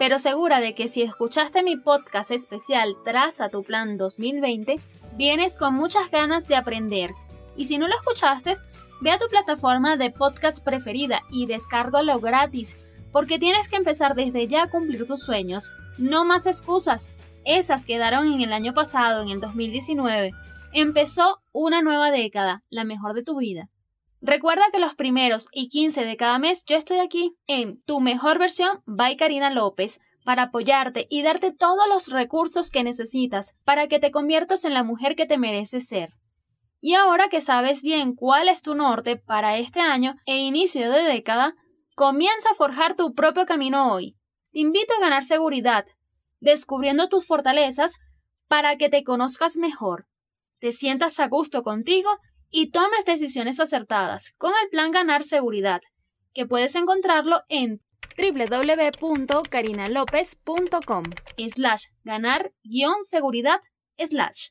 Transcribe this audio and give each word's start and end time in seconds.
pero 0.00 0.18
segura 0.18 0.60
de 0.60 0.74
que 0.74 0.88
si 0.88 1.02
escuchaste 1.02 1.62
mi 1.62 1.76
podcast 1.76 2.30
especial 2.30 2.96
Traza 3.04 3.50
tu 3.50 3.62
Plan 3.62 3.98
2020, 3.98 4.80
vienes 5.18 5.58
con 5.58 5.74
muchas 5.74 6.10
ganas 6.10 6.48
de 6.48 6.56
aprender. 6.56 7.10
Y 7.54 7.66
si 7.66 7.76
no 7.76 7.86
lo 7.86 7.94
escuchaste, 7.96 8.54
ve 9.02 9.10
a 9.10 9.18
tu 9.18 9.28
plataforma 9.28 9.98
de 9.98 10.10
podcast 10.10 10.64
preferida 10.64 11.20
y 11.30 11.44
descárgalo 11.44 12.18
gratis, 12.18 12.78
porque 13.12 13.38
tienes 13.38 13.68
que 13.68 13.76
empezar 13.76 14.14
desde 14.14 14.48
ya 14.48 14.62
a 14.62 14.70
cumplir 14.70 15.06
tus 15.06 15.22
sueños. 15.22 15.70
No 15.98 16.24
más 16.24 16.46
excusas. 16.46 17.10
Esas 17.44 17.84
quedaron 17.84 18.32
en 18.32 18.40
el 18.40 18.54
año 18.54 18.72
pasado, 18.72 19.20
en 19.20 19.28
el 19.28 19.40
2019. 19.42 20.32
Empezó 20.72 21.42
una 21.52 21.82
nueva 21.82 22.10
década, 22.10 22.62
la 22.70 22.84
mejor 22.84 23.12
de 23.12 23.22
tu 23.22 23.36
vida. 23.36 23.68
Recuerda 24.22 24.64
que 24.70 24.78
los 24.78 24.94
primeros 24.94 25.48
y 25.50 25.70
15 25.70 26.04
de 26.04 26.16
cada 26.18 26.38
mes 26.38 26.64
yo 26.66 26.76
estoy 26.76 26.98
aquí 26.98 27.36
en 27.46 27.82
Tu 27.84 28.00
Mejor 28.00 28.38
Versión 28.38 28.82
by 28.84 29.16
Karina 29.16 29.48
López 29.48 30.00
para 30.24 30.44
apoyarte 30.44 31.06
y 31.08 31.22
darte 31.22 31.52
todos 31.52 31.88
los 31.88 32.10
recursos 32.12 32.70
que 32.70 32.84
necesitas 32.84 33.56
para 33.64 33.88
que 33.88 33.98
te 33.98 34.10
conviertas 34.10 34.66
en 34.66 34.74
la 34.74 34.84
mujer 34.84 35.16
que 35.16 35.24
te 35.24 35.38
mereces 35.38 35.88
ser. 35.88 36.10
Y 36.82 36.94
ahora 36.94 37.30
que 37.30 37.40
sabes 37.40 37.82
bien 37.82 38.14
cuál 38.14 38.48
es 38.50 38.60
tu 38.60 38.74
norte 38.74 39.16
para 39.16 39.56
este 39.56 39.80
año 39.80 40.16
e 40.26 40.36
inicio 40.36 40.90
de 40.90 41.02
década, 41.02 41.54
comienza 41.94 42.50
a 42.50 42.54
forjar 42.54 42.96
tu 42.96 43.14
propio 43.14 43.46
camino 43.46 43.92
hoy. 43.92 44.16
Te 44.52 44.60
invito 44.60 44.92
a 44.94 45.00
ganar 45.00 45.24
seguridad, 45.24 45.86
descubriendo 46.40 47.08
tus 47.08 47.26
fortalezas 47.26 47.98
para 48.48 48.76
que 48.76 48.90
te 48.90 49.02
conozcas 49.02 49.56
mejor, 49.56 50.06
te 50.60 50.72
sientas 50.72 51.18
a 51.20 51.28
gusto 51.28 51.62
contigo 51.62 52.10
y 52.50 52.70
tomes 52.70 53.06
decisiones 53.06 53.60
acertadas 53.60 54.34
con 54.36 54.52
el 54.62 54.68
plan 54.70 54.90
Ganar 54.90 55.24
Seguridad, 55.24 55.80
que 56.34 56.44
puedes 56.46 56.74
encontrarlo 56.74 57.42
en 57.48 57.80
www.carinalopez.com 58.16 61.04
slash 61.54 61.84
ganar 62.04 62.52
seguridad 63.02 63.60
slash. 63.96 64.48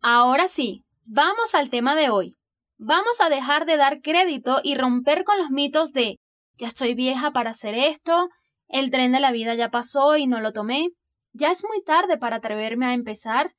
Ahora 0.00 0.48
sí, 0.48 0.84
vamos 1.04 1.54
al 1.54 1.70
tema 1.70 1.94
de 1.94 2.10
hoy. 2.10 2.34
Vamos 2.78 3.20
a 3.20 3.28
dejar 3.28 3.66
de 3.66 3.76
dar 3.76 4.00
crédito 4.00 4.60
y 4.62 4.74
romper 4.74 5.24
con 5.24 5.38
los 5.38 5.50
mitos 5.50 5.92
de 5.92 6.18
ya 6.58 6.68
estoy 6.68 6.94
vieja 6.94 7.32
para 7.32 7.50
hacer 7.50 7.74
esto, 7.74 8.30
el 8.68 8.90
tren 8.90 9.12
de 9.12 9.20
la 9.20 9.30
vida 9.30 9.54
ya 9.54 9.70
pasó 9.70 10.16
y 10.16 10.26
no 10.26 10.40
lo 10.40 10.52
tomé, 10.52 10.88
ya 11.32 11.50
es 11.50 11.64
muy 11.64 11.82
tarde 11.82 12.16
para 12.16 12.36
atreverme 12.36 12.86
a 12.86 12.94
empezar, 12.94 13.54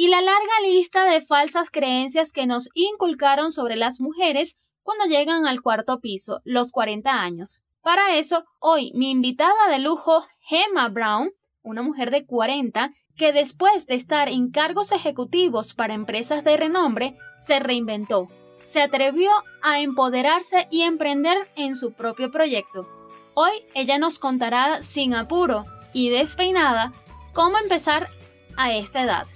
y 0.00 0.08
la 0.08 0.22
larga 0.22 0.60
lista 0.62 1.04
de 1.04 1.20
falsas 1.20 1.70
creencias 1.70 2.32
que 2.32 2.46
nos 2.46 2.70
inculcaron 2.72 3.52
sobre 3.52 3.76
las 3.76 4.00
mujeres 4.00 4.58
cuando 4.82 5.04
llegan 5.04 5.44
al 5.44 5.60
cuarto 5.60 6.00
piso, 6.00 6.40
los 6.42 6.72
40 6.72 7.10
años. 7.10 7.60
Para 7.82 8.16
eso, 8.16 8.44
hoy 8.60 8.92
mi 8.94 9.10
invitada 9.10 9.68
de 9.70 9.78
lujo, 9.78 10.24
Gemma 10.40 10.88
Brown, 10.88 11.32
una 11.60 11.82
mujer 11.82 12.10
de 12.10 12.24
40, 12.24 12.94
que 13.14 13.34
después 13.34 13.86
de 13.86 13.94
estar 13.96 14.30
en 14.30 14.50
cargos 14.50 14.90
ejecutivos 14.92 15.74
para 15.74 15.92
empresas 15.92 16.44
de 16.44 16.56
renombre, 16.56 17.18
se 17.38 17.58
reinventó, 17.58 18.28
se 18.64 18.80
atrevió 18.80 19.30
a 19.60 19.80
empoderarse 19.80 20.66
y 20.70 20.80
emprender 20.80 21.36
en 21.56 21.76
su 21.76 21.92
propio 21.92 22.30
proyecto. 22.30 22.88
Hoy 23.34 23.52
ella 23.74 23.98
nos 23.98 24.18
contará 24.18 24.82
sin 24.82 25.12
apuro 25.12 25.66
y 25.92 26.08
despeinada 26.08 26.90
cómo 27.34 27.58
empezar 27.58 28.08
a 28.56 28.72
esta 28.72 29.02
edad 29.02 29.26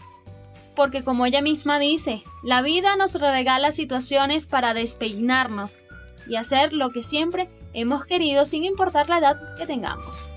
porque 0.74 1.04
como 1.04 1.26
ella 1.26 1.40
misma 1.40 1.78
dice, 1.78 2.24
la 2.42 2.62
vida 2.62 2.96
nos 2.96 3.14
regala 3.20 3.72
situaciones 3.72 4.46
para 4.46 4.74
despeinarnos 4.74 5.78
y 6.28 6.36
hacer 6.36 6.72
lo 6.72 6.90
que 6.90 7.02
siempre 7.02 7.50
hemos 7.72 8.04
querido 8.04 8.46
sin 8.46 8.64
importar 8.64 9.08
la 9.08 9.18
edad 9.18 9.36
que 9.56 9.66
tengamos. 9.66 10.28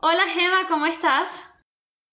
Hola 0.00 0.24
Gemma, 0.32 0.68
¿cómo 0.68 0.86
estás? 0.86 1.44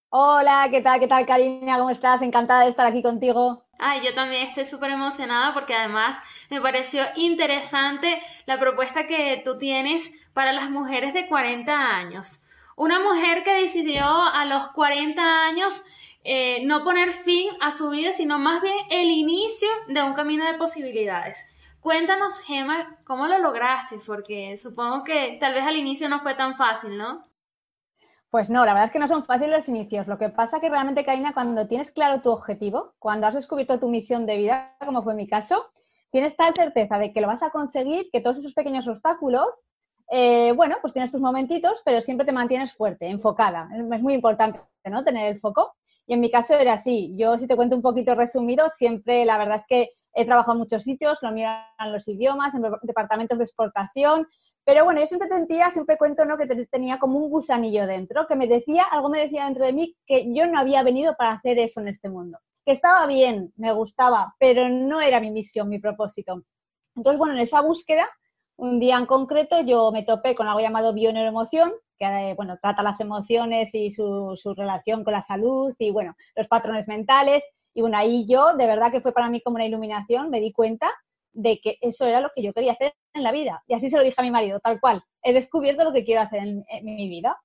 Hola, 0.09 0.67
¿qué 0.71 0.81
tal? 0.81 0.99
¿Qué 0.99 1.07
tal 1.07 1.25
Karina? 1.25 1.77
¿Cómo 1.77 1.89
estás? 1.89 2.21
Encantada 2.21 2.63
de 2.63 2.69
estar 2.69 2.85
aquí 2.85 3.03
contigo. 3.03 3.65
Ay, 3.77 4.01
yo 4.03 4.13
también 4.13 4.47
estoy 4.47 4.63
súper 4.63 4.91
emocionada 4.91 5.53
porque 5.53 5.75
además 5.75 6.17
me 6.49 6.61
pareció 6.61 7.03
interesante 7.15 8.21
la 8.45 8.57
propuesta 8.57 9.07
que 9.07 9.41
tú 9.43 9.57
tienes 9.57 10.29
para 10.33 10.53
las 10.53 10.69
mujeres 10.69 11.13
de 11.13 11.27
40 11.27 11.73
años. 11.73 12.47
Una 12.77 12.99
mujer 12.99 13.43
que 13.43 13.53
decidió 13.53 14.05
a 14.05 14.45
los 14.45 14.69
40 14.69 15.21
años 15.45 15.85
eh, 16.25 16.65
no 16.65 16.83
poner 16.83 17.11
fin 17.11 17.49
a 17.61 17.71
su 17.71 17.91
vida, 17.91 18.11
sino 18.11 18.39
más 18.39 18.61
bien 18.61 18.75
el 18.89 19.09
inicio 19.09 19.67
de 19.87 20.03
un 20.03 20.13
camino 20.13 20.45
de 20.45 20.57
posibilidades. 20.57 21.55
Cuéntanos, 21.79 22.39
Gemma, 22.39 22.97
cómo 23.03 23.27
lo 23.27 23.37
lograste, 23.37 23.99
porque 24.07 24.57
supongo 24.57 25.03
que 25.03 25.37
tal 25.39 25.53
vez 25.53 25.63
al 25.63 25.75
inicio 25.77 26.09
no 26.09 26.19
fue 26.19 26.33
tan 26.33 26.55
fácil, 26.55 26.97
¿no? 26.97 27.21
Pues 28.31 28.49
no, 28.49 28.65
la 28.65 28.73
verdad 28.73 28.85
es 28.87 28.91
que 28.91 28.99
no 28.99 29.07
son 29.07 29.23
fáciles 29.23 29.55
los 29.55 29.69
inicios. 29.69 30.07
Lo 30.07 30.17
que 30.17 30.29
pasa 30.29 30.59
que 30.59 30.67
realmente, 30.67 31.05
Karina, 31.05 31.33
cuando 31.33 31.67
tienes 31.67 31.91
claro 31.91 32.21
tu 32.21 32.31
objetivo, 32.31 32.95
cuando 32.97 33.27
has 33.27 33.35
descubierto 33.35 33.79
tu 33.79 33.87
misión 33.87 34.25
de 34.25 34.35
vida, 34.35 34.75
como 34.83 35.03
fue 35.03 35.13
mi 35.13 35.27
caso, 35.27 35.71
tienes 36.09 36.35
tal 36.35 36.53
certeza 36.55 36.97
de 36.97 37.13
que 37.13 37.21
lo 37.21 37.27
vas 37.27 37.43
a 37.43 37.51
conseguir 37.51 38.09
que 38.11 38.19
todos 38.19 38.39
esos 38.39 38.53
pequeños 38.53 38.87
obstáculos, 38.87 39.63
eh, 40.09 40.53
bueno, 40.53 40.77
pues 40.81 40.91
tienes 40.91 41.11
tus 41.11 41.21
momentitos, 41.21 41.81
pero 41.85 42.01
siempre 42.01 42.25
te 42.25 42.31
mantienes 42.31 42.73
fuerte, 42.73 43.07
enfocada. 43.07 43.69
Es 43.93 44.01
muy 44.01 44.15
importante, 44.15 44.59
¿no? 44.85 45.03
Tener 45.03 45.31
el 45.31 45.39
foco. 45.39 45.75
Y 46.07 46.13
en 46.13 46.21
mi 46.21 46.29
caso 46.29 46.55
era 46.55 46.73
así. 46.73 47.15
Yo, 47.17 47.37
si 47.37 47.47
te 47.47 47.55
cuento 47.55 47.75
un 47.75 47.81
poquito 47.81 48.15
resumido, 48.15 48.69
siempre 48.69 49.25
la 49.25 49.37
verdad 49.37 49.57
es 49.57 49.65
que 49.67 49.89
he 50.13 50.25
trabajado 50.25 50.53
en 50.53 50.59
muchos 50.59 50.83
sitios, 50.83 51.17
lo 51.21 51.31
mío 51.31 51.49
eran 51.79 51.93
los 51.93 52.07
idiomas, 52.07 52.53
en 52.55 52.63
departamentos 52.83 53.37
de 53.37 53.43
exportación, 53.43 54.27
pero 54.65 54.83
bueno, 54.83 54.99
yo 54.99 55.05
siempre 55.05 55.29
sentía, 55.29 55.69
siempre 55.69 55.97
cuento, 55.97 56.25
¿no? 56.25 56.37
Que 56.37 56.47
tenía 56.65 56.97
como 56.97 57.19
un 57.19 57.29
gusanillo 57.29 57.85
dentro, 57.85 58.25
que 58.27 58.35
me 58.35 58.47
decía, 58.47 58.83
algo 58.89 59.09
me 59.09 59.19
decía 59.19 59.45
dentro 59.45 59.63
de 59.63 59.73
mí 59.73 59.95
que 60.07 60.33
yo 60.33 60.47
no 60.47 60.57
había 60.57 60.81
venido 60.81 61.15
para 61.15 61.33
hacer 61.33 61.59
eso 61.59 61.81
en 61.81 61.89
este 61.89 62.09
mundo. 62.09 62.39
Que 62.65 62.71
estaba 62.71 63.05
bien, 63.05 63.53
me 63.57 63.71
gustaba, 63.73 64.35
pero 64.39 64.67
no 64.69 65.01
era 65.01 65.19
mi 65.19 65.29
misión, 65.29 65.69
mi 65.69 65.77
propósito. 65.77 66.43
Entonces, 66.95 67.19
bueno, 67.19 67.35
en 67.35 67.41
esa 67.41 67.61
búsqueda, 67.61 68.09
un 68.55 68.79
día 68.79 68.97
en 68.97 69.05
concreto, 69.05 69.61
yo 69.61 69.91
me 69.91 70.03
topé 70.03 70.33
con 70.33 70.47
algo 70.47 70.61
llamado 70.61 70.93
bioneuroemoción, 70.93 71.71
que 71.97 72.33
bueno, 72.35 72.57
trata 72.61 72.83
las 72.83 72.99
emociones 72.99 73.73
y 73.73 73.91
su, 73.91 74.33
su, 74.35 74.53
relación 74.53 75.03
con 75.03 75.13
la 75.13 75.21
salud 75.21 75.73
y 75.79 75.91
bueno, 75.91 76.15
los 76.35 76.47
patrones 76.47 76.87
mentales. 76.87 77.43
Y 77.73 77.81
bueno, 77.81 77.97
ahí 77.97 78.25
yo, 78.27 78.55
de 78.55 78.67
verdad 78.67 78.91
que 78.91 79.01
fue 79.01 79.13
para 79.13 79.29
mí 79.29 79.41
como 79.41 79.55
una 79.55 79.65
iluminación, 79.65 80.29
me 80.29 80.39
di 80.39 80.51
cuenta 80.51 80.91
de 81.35 81.59
que 81.59 81.77
eso 81.81 82.05
era 82.05 82.21
lo 82.21 82.29
que 82.33 82.41
yo 82.41 82.53
quería 82.53 82.71
hacer 82.71 82.93
en 83.13 83.23
la 83.23 83.31
vida. 83.31 83.61
Y 83.67 83.73
así 83.73 83.89
se 83.89 83.97
lo 83.97 84.03
dije 84.03 84.15
a 84.17 84.23
mi 84.23 84.31
marido, 84.31 84.59
tal 84.59 84.79
cual. 84.79 85.03
He 85.21 85.33
descubierto 85.33 85.83
lo 85.83 85.93
que 85.93 86.05
quiero 86.05 86.21
hacer 86.21 86.39
en, 86.39 86.65
mi 86.83 87.09
vida. 87.09 87.37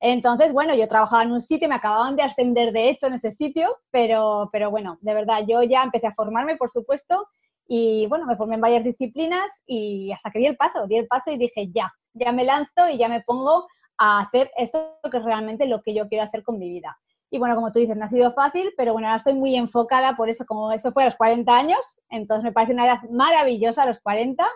Entonces, 0.00 0.52
bueno, 0.52 0.74
yo 0.74 0.88
trabajaba 0.88 1.22
en 1.22 1.32
un 1.32 1.40
sitio, 1.40 1.68
me 1.68 1.76
acababan 1.76 2.16
de 2.16 2.22
ascender 2.22 2.72
de 2.72 2.88
hecho 2.88 3.06
en 3.06 3.14
ese 3.14 3.32
sitio, 3.32 3.76
pero, 3.90 4.48
pero 4.52 4.70
bueno, 4.70 4.98
de 5.00 5.14
verdad, 5.14 5.44
yo 5.46 5.62
ya 5.62 5.82
empecé 5.82 6.08
a 6.08 6.14
formarme, 6.14 6.56
por 6.56 6.70
supuesto, 6.70 7.28
y 7.68 8.06
bueno, 8.06 8.26
me 8.26 8.36
formé 8.36 8.56
en 8.56 8.60
varias 8.60 8.84
disciplinas 8.84 9.50
y 9.66 10.10
hasta 10.12 10.30
que 10.30 10.40
di 10.40 10.46
el 10.46 10.56
paso, 10.56 10.86
di 10.86 10.96
el 10.96 11.06
paso 11.06 11.30
y 11.30 11.38
dije, 11.38 11.70
ya, 11.72 11.92
ya 12.14 12.32
me 12.32 12.44
lanzo 12.44 12.88
y 12.92 12.98
ya 12.98 13.08
me 13.08 13.22
pongo 13.22 13.66
a 13.98 14.20
hacer 14.20 14.50
esto 14.56 14.98
que 15.10 15.18
es 15.18 15.24
realmente 15.24 15.66
lo 15.66 15.82
que 15.82 15.94
yo 15.94 16.08
quiero 16.08 16.24
hacer 16.24 16.42
con 16.42 16.58
mi 16.58 16.68
vida. 16.68 16.98
Y 17.30 17.38
bueno, 17.38 17.54
como 17.54 17.72
tú 17.72 17.78
dices, 17.78 17.96
no 17.96 18.04
ha 18.04 18.08
sido 18.08 18.32
fácil, 18.34 18.74
pero 18.76 18.92
bueno, 18.92 19.08
ahora 19.08 19.16
estoy 19.16 19.34
muy 19.34 19.56
enfocada 19.56 20.16
por 20.16 20.28
eso, 20.28 20.44
como 20.44 20.70
eso 20.72 20.92
fue 20.92 21.04
a 21.04 21.06
los 21.06 21.16
40 21.16 21.56
años, 21.56 22.00
entonces 22.10 22.44
me 22.44 22.52
parece 22.52 22.74
una 22.74 22.84
edad 22.84 23.02
maravillosa 23.10 23.84
a 23.84 23.86
los 23.86 24.00
40, 24.00 24.46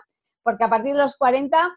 porque 0.43 0.63
a 0.63 0.69
partir 0.69 0.93
de 0.93 1.01
los 1.01 1.17
40 1.17 1.75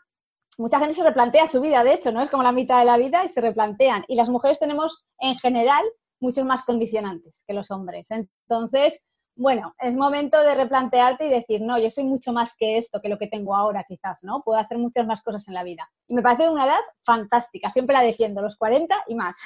mucha 0.59 0.79
gente 0.79 0.95
se 0.95 1.03
replantea 1.03 1.49
su 1.49 1.61
vida, 1.61 1.83
de 1.85 1.95
hecho, 1.95 2.13
¿no? 2.13 2.21
Es 2.21 2.31
como 2.31 2.43
la 2.43 2.53
mitad 2.53 2.79
de 2.79 2.85
la 2.85 2.99
vida 2.99 3.25
y 3.25 3.31
se 3.31 3.41
replantean. 3.41 4.05
Y 4.09 4.15
las 4.15 4.29
mujeres 4.29 4.59
tenemos 4.59 5.07
en 5.19 5.37
general 5.39 5.83
muchos 6.21 6.45
más 6.45 6.65
condicionantes 6.65 7.43
que 7.47 7.55
los 7.55 7.71
hombres. 7.71 8.09
Entonces, 8.11 9.03
bueno, 9.37 9.75
es 9.79 9.97
momento 9.97 10.43
de 10.43 10.55
replantearte 10.55 11.27
y 11.27 11.31
decir, 11.31 11.63
no, 11.63 11.79
yo 11.79 11.91
soy 11.91 12.05
mucho 12.05 12.33
más 12.33 12.55
que 12.57 12.77
esto, 12.77 13.01
que 13.01 13.09
lo 13.09 13.19
que 13.19 13.27
tengo 13.27 13.57
ahora 13.57 13.85
quizás, 13.89 14.23
¿no? 14.23 14.43
Puedo 14.43 14.59
hacer 14.59 14.79
muchas 14.79 15.07
más 15.07 15.23
cosas 15.23 15.47
en 15.49 15.55
la 15.55 15.65
vida. 15.65 15.91
Y 16.09 16.15
me 16.15 16.23
parece 16.23 16.51
una 16.51 16.67
edad 16.67 16.81
fantástica, 17.05 17.71
siempre 17.71 17.95
la 17.95 18.03
defiendo, 18.03 18.43
los 18.43 18.57
40 18.57 18.95
y 19.09 19.15
más. 19.15 19.37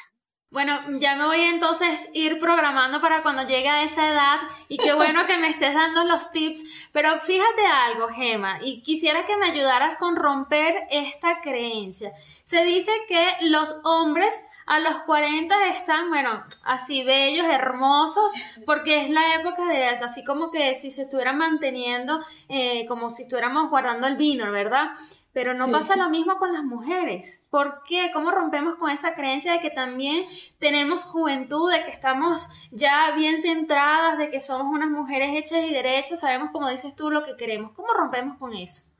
Bueno, 0.55 0.79
ya 1.01 1.17
me 1.17 1.25
voy 1.25 1.41
entonces 1.41 2.13
ir 2.15 2.39
programando 2.39 3.01
para 3.01 3.25
cuando 3.25 3.43
llegue 3.43 3.69
a 3.69 3.83
esa 3.83 4.09
edad 4.09 4.39
y 4.69 4.79
qué 4.79 4.95
bueno 4.95 5.27
que 5.27 5.37
me 5.37 5.49
estés 5.49 5.75
dando 5.75 6.05
los 6.05 6.31
tips, 6.31 6.91
pero 6.93 7.19
fíjate 7.19 7.67
algo, 7.67 8.07
Gema, 8.07 8.61
y 8.63 8.81
quisiera 8.81 9.27
que 9.27 9.37
me 9.37 9.51
ayudaras 9.51 9.97
con 9.97 10.15
romper 10.15 10.87
esta 10.93 11.41
creencia. 11.41 12.13
Se 12.45 12.65
dice 12.65 12.93
que 13.09 13.27
los 13.41 13.81
hombres 13.85 14.49
a 14.67 14.79
los 14.79 14.95
40 15.01 15.57
están, 15.71 16.09
bueno, 16.09 16.45
así 16.63 17.03
bellos, 17.03 17.49
hermosos, 17.49 18.33
porque 18.65 19.03
es 19.03 19.11
la 19.11 19.35
época 19.35 19.67
de 19.67 19.87
así 19.87 20.25
como 20.25 20.53
que 20.53 20.77
si 20.77 20.93
se 20.93 21.03
estuvieran 21.03 21.37
manteniendo, 21.37 22.21
eh, 22.49 22.87
como 22.87 23.11
si 23.11 23.23
estuviéramos 23.23 23.71
guardando 23.71 24.07
el 24.07 24.15
vino, 24.15 24.49
¿verdad? 24.53 24.91
Pero 25.35 25.53
no 25.53 25.69
pasa 25.71 25.97
lo 25.97 26.09
mismo 26.11 26.39
con 26.39 26.53
las 26.53 26.63
mujeres. 26.63 27.49
¿Por 27.51 27.83
qué? 27.83 28.11
¿Cómo 28.13 28.31
rompemos 28.31 28.77
con 28.77 28.89
esa 28.89 29.17
creencia 29.17 29.53
de 29.53 29.59
que 29.59 29.71
también 29.71 30.27
tenemos 30.61 31.05
juventud, 31.05 31.73
de 31.73 31.83
que 31.83 31.91
estamos 31.91 32.49
ya 32.71 33.11
bien 33.17 33.41
centradas, 33.41 34.17
de 34.17 34.31
que 34.31 34.41
somos 34.41 34.73
unas 34.73 34.89
mujeres 34.89 35.35
hechas 35.35 35.65
y 35.65 35.73
derechas, 35.73 36.21
sabemos, 36.21 36.53
como 36.53 36.71
dices 36.71 36.95
tú, 36.95 37.11
lo 37.11 37.25
que 37.25 37.37
queremos? 37.37 37.73
¿Cómo 37.73 37.89
rompemos 37.93 38.39
con 38.39 38.55
eso? 38.55 38.95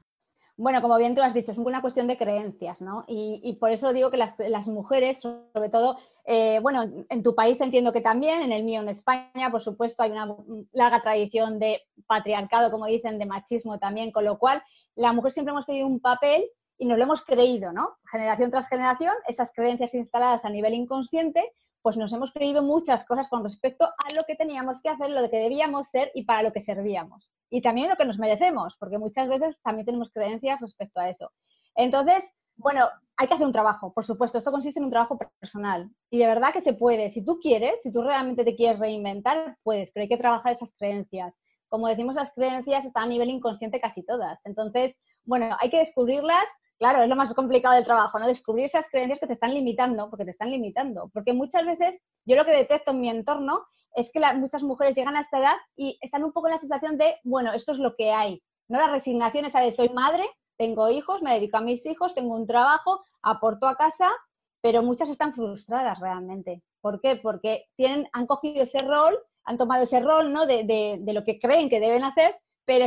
Bueno, 0.57 0.83
como 0.83 0.97
bien 0.99 1.15
tú 1.15 1.23
has 1.23 1.35
dicho, 1.35 1.53
es 1.53 1.59
una 1.59 1.81
cuestión 1.81 2.09
de 2.09 2.17
creencias, 2.17 2.81
¿no? 2.83 3.05
Y, 3.07 3.57
por 3.61 3.71
eso 3.71 3.93
digo 3.93 4.11
que 4.11 4.17
las, 4.17 4.67
mujeres, 4.67 5.21
sobre 5.21 5.69
todo, 5.69 5.99
eh, 6.25 6.59
bueno, 6.63 6.85
en 7.09 7.23
tu 7.23 7.37
país 7.37 7.61
entiendo 7.61 7.93
que 7.93 8.01
también, 8.01 8.43
en 8.43 8.53
el 8.53 8.65
mío, 8.65 8.81
en 8.81 8.89
España, 8.89 9.51
por 9.51 9.63
supuesto, 9.63 10.03
hay 10.03 10.11
una 10.13 10.37
larga 10.73 11.03
tradición 11.03 11.59
de 11.59 11.83
patriarcado, 12.07 12.71
como 12.71 12.87
dicen, 12.87 13.19
de 13.19 13.27
machismo 13.27 13.79
también, 13.79 14.13
con 14.13 14.25
lo 14.25 14.39
cual 14.39 14.63
la 14.97 15.13
mujer 15.13 15.33
siempre 15.33 15.53
hemos 15.53 15.67
tenido 15.67 15.87
un 15.87 16.01
papel 16.01 16.45
y 16.79 16.87
nos 16.87 16.99
lo 16.99 17.05
hemos 17.05 17.25
creído, 17.25 17.73
¿no? 17.73 17.97
Generación 18.11 18.51
tras 18.51 18.69
generación, 18.69 19.15
esas 19.27 19.53
creencias 19.53 19.95
instaladas 19.95 20.45
a 20.45 20.51
nivel 20.51 20.75
inconsciente, 20.75 21.53
pues 21.83 21.97
nos 21.97 22.13
hemos 22.13 22.33
creído 22.33 22.63
muchas 22.63 23.05
cosas 23.05 23.29
con 23.29 23.45
respecto 23.45 23.85
a 23.85 24.15
lo 24.17 24.23
que 24.27 24.37
teníamos 24.37 24.81
que 24.81 24.89
hacer, 24.89 25.11
lo 25.11 25.29
que 25.29 25.37
debíamos 25.37 25.89
ser 25.89 26.11
y 26.15 26.25
para 26.25 26.43
lo 26.43 26.53
que 26.53 26.61
servíamos. 26.61 27.35
Y 27.51 27.61
también 27.61 27.91
lo 27.91 27.97
que 27.97 28.07
nos 28.07 28.19
merecemos, 28.19 28.75
porque 28.79 28.99
muchas 28.99 29.29
veces 29.29 29.57
también 29.63 29.85
tenemos 29.85 30.11
creencias 30.11 30.61
respecto 30.61 31.01
a 31.01 31.11
eso. 31.11 31.31
Entonces, 31.75 32.33
bueno, 32.57 32.89
hay 33.17 33.29
que 33.29 33.35
hacer 33.35 33.47
un 33.47 33.53
trabajo, 33.53 33.93
por 33.93 34.05
supuesto, 34.05 34.39
esto 34.39 34.51
consiste 34.51 34.81
en 34.81 34.87
un 34.87 34.91
trabajo 34.91 35.19
personal 35.39 35.91
y 36.11 36.19
de 36.19 36.27
verdad 36.27 36.53
que 36.53 36.61
se 36.61 36.73
puede, 36.73 37.11
si 37.11 37.25
tú 37.25 37.39
quieres, 37.41 37.83
si 37.83 37.93
tú 37.93 38.03
realmente 38.03 38.45
te 38.45 38.57
quieres 38.57 38.79
reinventar, 38.79 39.57
puedes, 39.63 39.91
pero 39.93 40.03
hay 40.03 40.09
que 40.09 40.17
trabajar 40.17 40.53
esas 40.53 40.73
creencias 40.79 41.35
como 41.75 41.89
decimos, 41.89 42.15
las 42.15 42.31
creencias 42.31 42.85
están 42.85 43.03
a 43.03 43.09
nivel 43.09 43.31
inconsciente 43.31 43.81
casi 43.81 44.05
todas. 44.05 44.39
Entonces, 44.45 44.95
bueno, 45.25 45.57
hay 45.59 45.71
que 45.71 45.79
descubrirlas. 45.79 46.45
Claro, 46.79 47.03
es 47.03 47.09
lo 47.09 47.17
más 47.17 47.35
complicado 47.35 47.75
del 47.75 47.85
trabajo, 47.85 48.17
¿no? 48.17 48.29
Descubrir 48.29 48.67
esas 48.67 48.89
creencias 48.89 49.19
que 49.19 49.27
te 49.27 49.33
están 49.33 49.53
limitando, 49.53 50.09
porque 50.09 50.25
te 50.25 50.31
están 50.31 50.53
limitando. 50.53 51.11
Porque 51.13 51.33
muchas 51.33 51.67
veces, 51.67 52.01
yo 52.27 52.37
lo 52.37 52.45
que 52.45 52.53
detesto 52.53 52.93
en 52.93 53.01
mi 53.01 53.11
entorno 53.11 53.65
es 53.97 54.09
que 54.13 54.21
muchas 54.37 54.63
mujeres 54.63 54.95
llegan 54.95 55.17
a 55.17 55.23
esta 55.23 55.41
edad 55.41 55.57
y 55.75 55.99
están 56.01 56.23
un 56.23 56.33
poco 56.33 56.47
en 56.47 56.53
la 56.53 56.61
sensación 56.61 56.97
de, 56.97 57.17
bueno, 57.25 57.53
esto 57.53 57.73
es 57.73 57.79
lo 57.79 57.97
que 57.97 58.13
hay. 58.13 58.41
¿no? 58.69 58.79
La 58.79 58.93
resignación 58.93 59.45
esa 59.45 59.59
de 59.59 59.73
soy 59.73 59.89
madre, 59.89 60.25
tengo 60.57 60.91
hijos, 60.91 61.23
me 61.23 61.35
dedico 61.35 61.57
a 61.57 61.61
mis 61.61 61.85
hijos, 61.87 62.15
tengo 62.15 62.37
un 62.37 62.47
trabajo, 62.47 63.05
aporto 63.21 63.67
a 63.67 63.75
casa, 63.75 64.13
pero 64.61 64.85
muchas 64.85 65.09
están 65.09 65.35
frustradas 65.35 65.99
realmente. 65.99 66.63
¿Por 66.81 67.01
qué? 67.01 67.17
Porque 67.17 67.67
tienen, 67.75 68.09
han 68.13 68.29
cogido 68.29 68.63
ese 68.63 68.79
rol 68.79 69.19
han 69.45 69.59
tomado 69.59 69.85
ese 69.85 70.01
rol 70.01 70.33
¿no? 70.33 70.47
de, 70.47 71.01
lo 71.05 71.25
que 71.25 71.39
creen 71.39 71.69
que 71.69 71.81
deben 71.81 72.05
hacer, 72.05 72.37
pero 72.65 72.87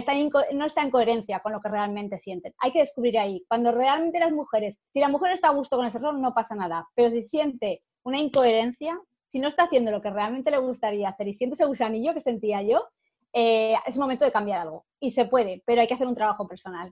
no 0.54 0.66
está 0.66 0.82
en 0.82 0.92
coherencia 0.92 1.40
con 1.40 1.54
lo 1.54 1.62
que 1.62 1.70
realmente 1.70 2.20
sienten. 2.20 2.54
Hay 2.60 2.72
que 2.72 2.80
descubrir 2.80 3.20
ahí, 3.20 3.46
cuando 3.48 3.72
realmente 3.72 4.20
las 4.20 4.32
mujeres, 4.32 4.78
si 4.92 5.00
la 5.00 5.10
mujer 5.10 5.34
está 5.34 5.50
a 5.50 5.54
gusto 5.54 5.78
con 5.78 5.86
ese 5.86 6.00
rol, 6.00 6.20
no 6.20 6.34
pasa 6.34 6.56
nada, 6.56 6.88
pero 6.96 7.12
si 7.12 7.24
siente 7.24 7.84
una 8.04 8.20
incoherencia, 8.20 9.00
si 9.28 9.40
no 9.40 9.48
está 9.48 9.64
haciendo 9.64 9.92
lo 9.92 10.02
que 10.02 10.10
realmente 10.10 10.52
le 10.52 10.58
gustaría 10.58 11.10
hacer 11.10 11.28
y 11.28 11.34
siente 11.36 11.56
ese 11.56 11.66
gusanillo 11.66 12.14
que 12.14 12.22
sentía 12.22 12.62
yo, 12.62 12.88
eh, 13.34 13.76
es 13.86 13.98
momento 13.98 14.26
de 14.26 14.32
cambiar 14.32 14.62
algo. 14.62 14.86
Y 15.00 15.12
se 15.12 15.26
puede, 15.26 15.62
pero 15.66 15.82
hay 15.82 15.88
que 15.88 15.94
hacer 15.94 16.08
un 16.08 16.16
trabajo 16.16 16.48
personal. 16.48 16.92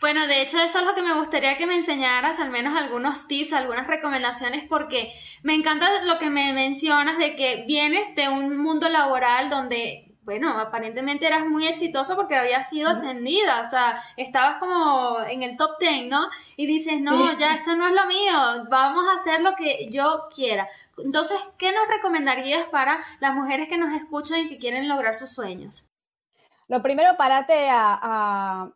Bueno, 0.00 0.26
de 0.26 0.42
hecho 0.42 0.60
eso 0.60 0.80
es 0.80 0.84
lo 0.84 0.94
que 0.94 1.02
me 1.02 1.14
gustaría 1.14 1.56
que 1.56 1.66
me 1.66 1.74
enseñaras, 1.74 2.38
al 2.38 2.50
menos 2.50 2.76
algunos 2.76 3.26
tips, 3.28 3.54
algunas 3.54 3.86
recomendaciones, 3.86 4.64
porque 4.68 5.12
me 5.42 5.54
encanta 5.54 6.02
lo 6.04 6.18
que 6.18 6.28
me 6.28 6.52
mencionas 6.52 7.18
de 7.18 7.34
que 7.34 7.64
vienes 7.66 8.14
de 8.14 8.28
un 8.28 8.58
mundo 8.58 8.90
laboral 8.90 9.48
donde, 9.48 10.14
bueno, 10.20 10.60
aparentemente 10.60 11.26
eras 11.26 11.46
muy 11.46 11.66
exitoso 11.66 12.14
porque 12.14 12.36
habías 12.36 12.68
sido 12.68 12.90
ascendida, 12.90 13.62
o 13.62 13.64
sea, 13.64 13.98
estabas 14.18 14.58
como 14.58 15.18
en 15.22 15.42
el 15.42 15.56
top 15.56 15.78
ten, 15.78 16.10
¿no? 16.10 16.28
Y 16.56 16.66
dices, 16.66 17.00
no, 17.00 17.32
ya 17.38 17.54
esto 17.54 17.74
no 17.74 17.88
es 17.88 17.94
lo 17.94 18.04
mío, 18.06 18.66
vamos 18.68 19.06
a 19.08 19.14
hacer 19.14 19.40
lo 19.40 19.54
que 19.54 19.88
yo 19.90 20.26
quiera. 20.34 20.68
Entonces, 20.98 21.38
¿qué 21.58 21.72
nos 21.72 21.88
recomendarías 21.88 22.66
para 22.68 23.00
las 23.20 23.34
mujeres 23.34 23.66
que 23.66 23.78
nos 23.78 23.94
escuchan 23.94 24.40
y 24.40 24.48
que 24.48 24.58
quieren 24.58 24.88
lograr 24.88 25.14
sus 25.14 25.32
sueños? 25.32 25.88
Lo 26.68 26.82
primero, 26.82 27.16
parate 27.16 27.70
a 27.70 27.98
a 28.02 28.70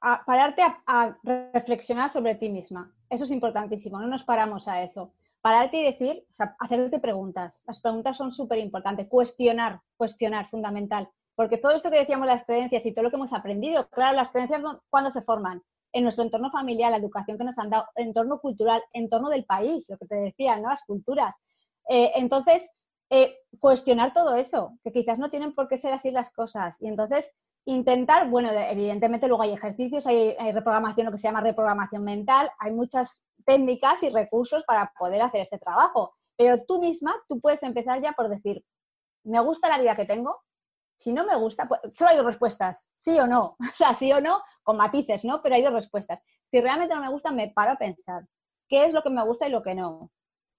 pararte 0.00 0.62
a, 0.62 1.18
reflexionar 1.52 2.10
sobre 2.10 2.34
ti 2.34 2.48
misma. 2.48 2.92
Eso 3.08 3.24
es 3.24 3.30
importantísimo, 3.30 3.98
no 3.98 4.06
nos 4.06 4.24
paramos 4.24 4.66
a 4.68 4.82
eso. 4.82 5.12
Pararte 5.40 5.78
y 5.78 5.84
decir, 5.84 6.24
o 6.30 6.34
sea, 6.34 6.54
hacerte 6.58 6.98
preguntas. 6.98 7.62
Las 7.66 7.80
preguntas 7.80 8.16
son 8.16 8.32
súper 8.32 8.58
importantes. 8.58 9.08
Cuestionar, 9.08 9.80
cuestionar, 9.96 10.48
fundamental. 10.50 11.08
Porque 11.34 11.58
todo 11.58 11.72
esto 11.72 11.90
que 11.90 11.98
decíamos, 11.98 12.26
las 12.26 12.44
creencias 12.44 12.84
y 12.84 12.92
todo 12.92 13.04
lo 13.04 13.10
que 13.10 13.16
hemos 13.16 13.32
aprendido, 13.32 13.88
claro, 13.88 14.16
las 14.16 14.30
creencias 14.30 14.62
cuando 14.90 15.10
se 15.10 15.22
forman 15.22 15.62
en 15.92 16.04
nuestro 16.04 16.24
entorno 16.24 16.50
familiar, 16.50 16.90
la 16.90 16.98
educación 16.98 17.38
que 17.38 17.44
nos 17.44 17.58
han 17.58 17.70
dado, 17.70 17.86
entorno 17.96 18.40
cultural, 18.40 18.82
entorno 18.92 19.28
del 19.28 19.44
país, 19.44 19.84
lo 19.88 19.96
que 19.96 20.06
te 20.06 20.16
decía, 20.16 20.56
¿no? 20.56 20.68
Las 20.68 20.84
culturas. 20.84 21.36
Eh, 21.88 22.12
entonces, 22.16 22.68
eh, 23.08 23.38
cuestionar 23.58 24.12
todo 24.12 24.36
eso, 24.36 24.78
que 24.84 24.92
quizás 24.92 25.18
no 25.18 25.30
tienen 25.30 25.54
por 25.54 25.68
qué 25.68 25.78
ser 25.78 25.92
así 25.92 26.10
las 26.10 26.30
cosas. 26.30 26.80
Y 26.80 26.88
entonces, 26.88 27.30
intentar, 27.70 28.28
bueno, 28.28 28.50
evidentemente 28.50 29.28
luego 29.28 29.42
hay 29.42 29.52
ejercicios, 29.52 30.06
hay, 30.06 30.34
reprogramación, 30.52 31.06
lo 31.06 31.12
que 31.12 31.18
se 31.18 31.28
llama 31.28 31.40
reprogramación 31.40 32.04
mental, 32.04 32.50
hay 32.58 32.72
muchas 32.72 33.22
técnicas 33.44 34.02
y 34.02 34.10
recursos 34.10 34.64
para 34.64 34.92
poder 34.98 35.22
hacer 35.22 35.40
este 35.40 35.58
trabajo. 35.58 36.14
Pero 36.36 36.64
tú 36.64 36.80
misma, 36.80 37.14
tú 37.28 37.40
puedes 37.40 37.62
empezar 37.62 38.02
ya 38.02 38.12
por 38.12 38.28
decir, 38.28 38.64
¿me 39.24 39.40
gusta 39.40 39.68
la 39.68 39.78
vida 39.78 39.96
que 39.96 40.04
tengo? 40.04 40.40
Si 40.98 41.12
no 41.12 41.24
me 41.24 41.36
gusta, 41.36 41.66
pues 41.66 41.80
solo 41.94 42.10
hay 42.10 42.16
dos 42.16 42.26
respuestas, 42.26 42.90
sí 42.94 43.18
o 43.18 43.26
no. 43.26 43.56
O 43.72 43.74
sea, 43.74 43.94
sí 43.94 44.12
o 44.12 44.20
no, 44.20 44.42
con 44.62 44.76
matices, 44.76 45.24
¿no? 45.24 45.40
Pero 45.42 45.54
hay 45.54 45.62
dos 45.62 45.72
respuestas. 45.72 46.22
Si 46.50 46.60
realmente 46.60 46.94
no 46.94 47.00
me 47.00 47.10
gusta, 47.10 47.30
me 47.30 47.50
paro 47.50 47.72
a 47.72 47.76
pensar, 47.76 48.26
¿qué 48.68 48.84
es 48.84 48.92
lo 48.92 49.02
que 49.02 49.10
me 49.10 49.24
gusta 49.24 49.46
y 49.46 49.50
lo 49.50 49.62
que 49.62 49.74
no? 49.74 50.10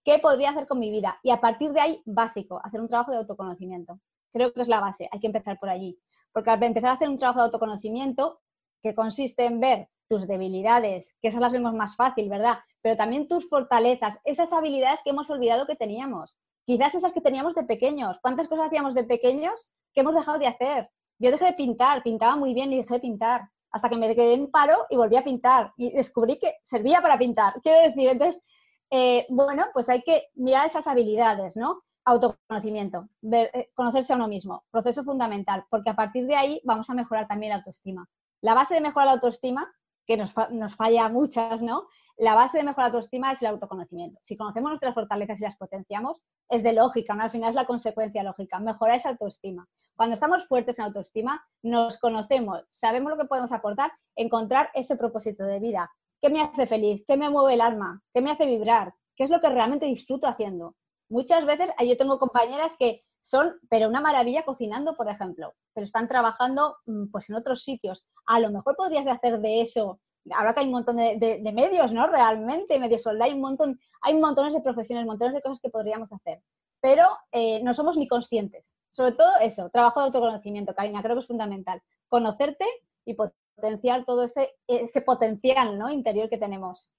¿Qué 0.03 0.17
podría 0.19 0.49
hacer 0.51 0.67
con 0.67 0.79
mi 0.79 0.89
vida? 0.89 1.19
Y 1.21 1.29
a 1.31 1.39
partir 1.41 1.73
de 1.73 1.81
ahí, 1.81 2.01
básico, 2.05 2.59
hacer 2.63 2.81
un 2.81 2.87
trabajo 2.87 3.11
de 3.11 3.17
autoconocimiento. 3.17 3.99
Creo 4.33 4.53
que 4.53 4.61
es 4.61 4.67
la 4.67 4.79
base, 4.79 5.09
hay 5.11 5.19
que 5.19 5.27
empezar 5.27 5.59
por 5.59 5.69
allí. 5.69 5.99
Porque 6.33 6.49
al 6.49 6.63
empezar 6.63 6.91
a 6.91 6.93
hacer 6.93 7.09
un 7.09 7.19
trabajo 7.19 7.39
de 7.39 7.45
autoconocimiento, 7.45 8.39
que 8.81 8.95
consiste 8.95 9.45
en 9.45 9.59
ver 9.59 9.89
tus 10.09 10.27
debilidades, 10.27 11.07
que 11.21 11.29
esas 11.29 11.41
las 11.41 11.51
vemos 11.51 11.73
más 11.73 11.95
fácil, 11.95 12.29
¿verdad? 12.29 12.59
Pero 12.81 12.97
también 12.97 13.27
tus 13.27 13.47
fortalezas, 13.47 14.17
esas 14.25 14.51
habilidades 14.51 14.99
que 15.03 15.11
hemos 15.11 15.29
olvidado 15.29 15.67
que 15.67 15.75
teníamos. 15.75 16.37
Quizás 16.65 16.95
esas 16.95 17.13
que 17.13 17.21
teníamos 17.21 17.55
de 17.55 17.63
pequeños. 17.63 18.19
¿Cuántas 18.21 18.47
cosas 18.47 18.67
hacíamos 18.67 18.93
de 18.93 19.03
pequeños 19.03 19.71
que 19.93 20.01
hemos 20.01 20.15
dejado 20.15 20.39
de 20.39 20.47
hacer? 20.47 20.89
Yo 21.19 21.31
dejé 21.31 21.45
de 21.45 21.53
pintar, 21.53 22.03
pintaba 22.03 22.35
muy 22.35 22.53
bien 22.53 22.73
y 22.73 22.77
dejé 22.77 22.95
de 22.95 22.99
pintar. 22.99 23.49
Hasta 23.71 23.89
que 23.89 23.95
me 23.95 24.13
quedé 24.13 24.33
en 24.33 24.51
paro 24.51 24.85
y 24.89 24.97
volví 24.97 25.15
a 25.15 25.23
pintar. 25.23 25.73
Y 25.77 25.91
descubrí 25.91 26.37
que 26.39 26.55
servía 26.63 27.01
para 27.01 27.17
pintar. 27.17 27.53
Quiero 27.61 27.81
decir, 27.81 28.09
entonces, 28.09 28.41
eh, 28.89 29.25
bueno, 29.29 29.67
pues 29.73 29.87
hay 29.87 30.01
que 30.01 30.27
mirar 30.35 30.65
esas 30.65 30.87
habilidades, 30.87 31.55
¿no? 31.55 31.83
Autoconocimiento, 32.05 33.09
eh, 33.31 33.69
conocerse 33.73 34.13
a 34.13 34.15
uno 34.15 34.27
mismo, 34.27 34.63
proceso 34.71 35.03
fundamental, 35.03 35.65
porque 35.69 35.89
a 35.89 35.95
partir 35.95 36.25
de 36.27 36.35
ahí 36.35 36.61
vamos 36.63 36.89
a 36.89 36.93
mejorar 36.93 37.27
también 37.27 37.51
la 37.51 37.57
autoestima. 37.57 38.07
La 38.41 38.53
base 38.53 38.75
de 38.75 38.81
mejorar 38.81 39.07
la 39.07 39.13
autoestima, 39.13 39.71
que 40.05 40.17
nos, 40.17 40.33
nos 40.51 40.75
falla 40.75 41.05
a 41.05 41.09
muchas, 41.09 41.61
¿no? 41.61 41.87
La 42.17 42.35
base 42.35 42.57
de 42.57 42.63
mejorar 42.63 42.91
la 42.91 42.95
autoestima 42.97 43.31
es 43.31 43.41
el 43.41 43.49
autoconocimiento. 43.49 44.19
Si 44.23 44.35
conocemos 44.35 44.69
nuestras 44.69 44.93
fortalezas 44.93 45.39
y 45.39 45.43
las 45.43 45.57
potenciamos, 45.57 46.21
es 46.49 46.63
de 46.63 46.73
lógica, 46.73 47.15
¿no? 47.15 47.23
Al 47.23 47.31
final 47.31 47.49
es 47.49 47.55
la 47.55 47.65
consecuencia 47.65 48.23
lógica, 48.23 48.59
mejorar 48.59 48.97
esa 48.97 49.09
autoestima. 49.09 49.67
Cuando 49.95 50.15
estamos 50.15 50.47
fuertes 50.47 50.79
en 50.79 50.85
autoestima, 50.85 51.45
nos 51.61 51.99
conocemos, 51.99 52.63
sabemos 52.69 53.11
lo 53.11 53.17
que 53.17 53.27
podemos 53.27 53.51
aportar, 53.51 53.91
encontrar 54.15 54.69
ese 54.73 54.95
propósito 54.95 55.43
de 55.45 55.59
vida. 55.59 55.91
¿Qué 56.21 56.29
me 56.29 56.41
hace 56.41 56.67
feliz? 56.67 57.03
¿Qué 57.07 57.17
me 57.17 57.29
mueve 57.29 57.53
el 57.53 57.61
alma? 57.61 58.01
¿Qué 58.13 58.21
me 58.21 58.31
hace 58.31 58.45
vibrar? 58.45 58.93
¿Qué 59.15 59.23
es 59.23 59.29
lo 59.29 59.41
que 59.41 59.49
realmente 59.49 59.85
disfruto 59.85 60.27
haciendo? 60.27 60.75
Muchas 61.11 61.45
veces 61.45 61.69
yo 61.85 61.97
tengo 61.97 62.17
compañeras 62.17 62.71
que 62.79 63.01
son, 63.21 63.59
pero 63.69 63.89
una 63.89 63.99
maravilla 63.99 64.45
cocinando, 64.45 64.95
por 64.95 65.09
ejemplo, 65.09 65.53
pero 65.73 65.85
están 65.85 66.07
trabajando 66.07 66.77
mm, 66.85 67.07
pues 67.11 67.29
en 67.29 67.35
otros 67.35 67.63
sitios. 67.63 68.07
A 68.25 68.39
lo 68.39 68.49
mejor 68.49 68.77
podrías 68.77 69.05
hacer 69.07 69.41
de 69.41 69.59
eso, 69.59 69.99
ahora 70.33 70.53
que 70.53 70.61
hay 70.61 70.67
un 70.67 70.71
montón 70.71 70.95
de, 70.95 71.51
medios, 71.53 71.91
¿no? 71.91 72.07
Realmente, 72.07 72.79
medios 72.79 73.05
online, 73.05 73.33
un 73.35 73.41
montón, 73.41 73.79
hay 74.01 74.17
montones 74.17 74.53
de 74.53 74.61
profesiones, 74.61 75.05
montones 75.05 75.33
de 75.33 75.41
cosas 75.41 75.59
que 75.59 75.69
podríamos 75.69 76.13
hacer, 76.13 76.41
pero 76.79 77.05
eh, 77.33 77.61
no 77.61 77.73
somos 77.73 77.97
ni 77.97 78.07
conscientes. 78.07 78.77
Sobre 78.89 79.11
todo 79.11 79.31
eso, 79.41 79.69
trabajo 79.69 79.99
de 79.99 80.05
autoconocimiento, 80.05 80.73
Karina, 80.73 81.03
creo 81.03 81.15
que 81.17 81.21
es 81.21 81.27
fundamental. 81.27 81.81
Conocerte 82.07 82.65
y 83.03 83.15
potenciar 83.15 84.05
todo 84.05 84.23
ese, 84.23 84.55
ese 84.65 85.01
potencial 85.01 85.77
¿no? 85.77 85.89
interior 85.89 86.29
que 86.29 86.37
tenemos. 86.37 86.93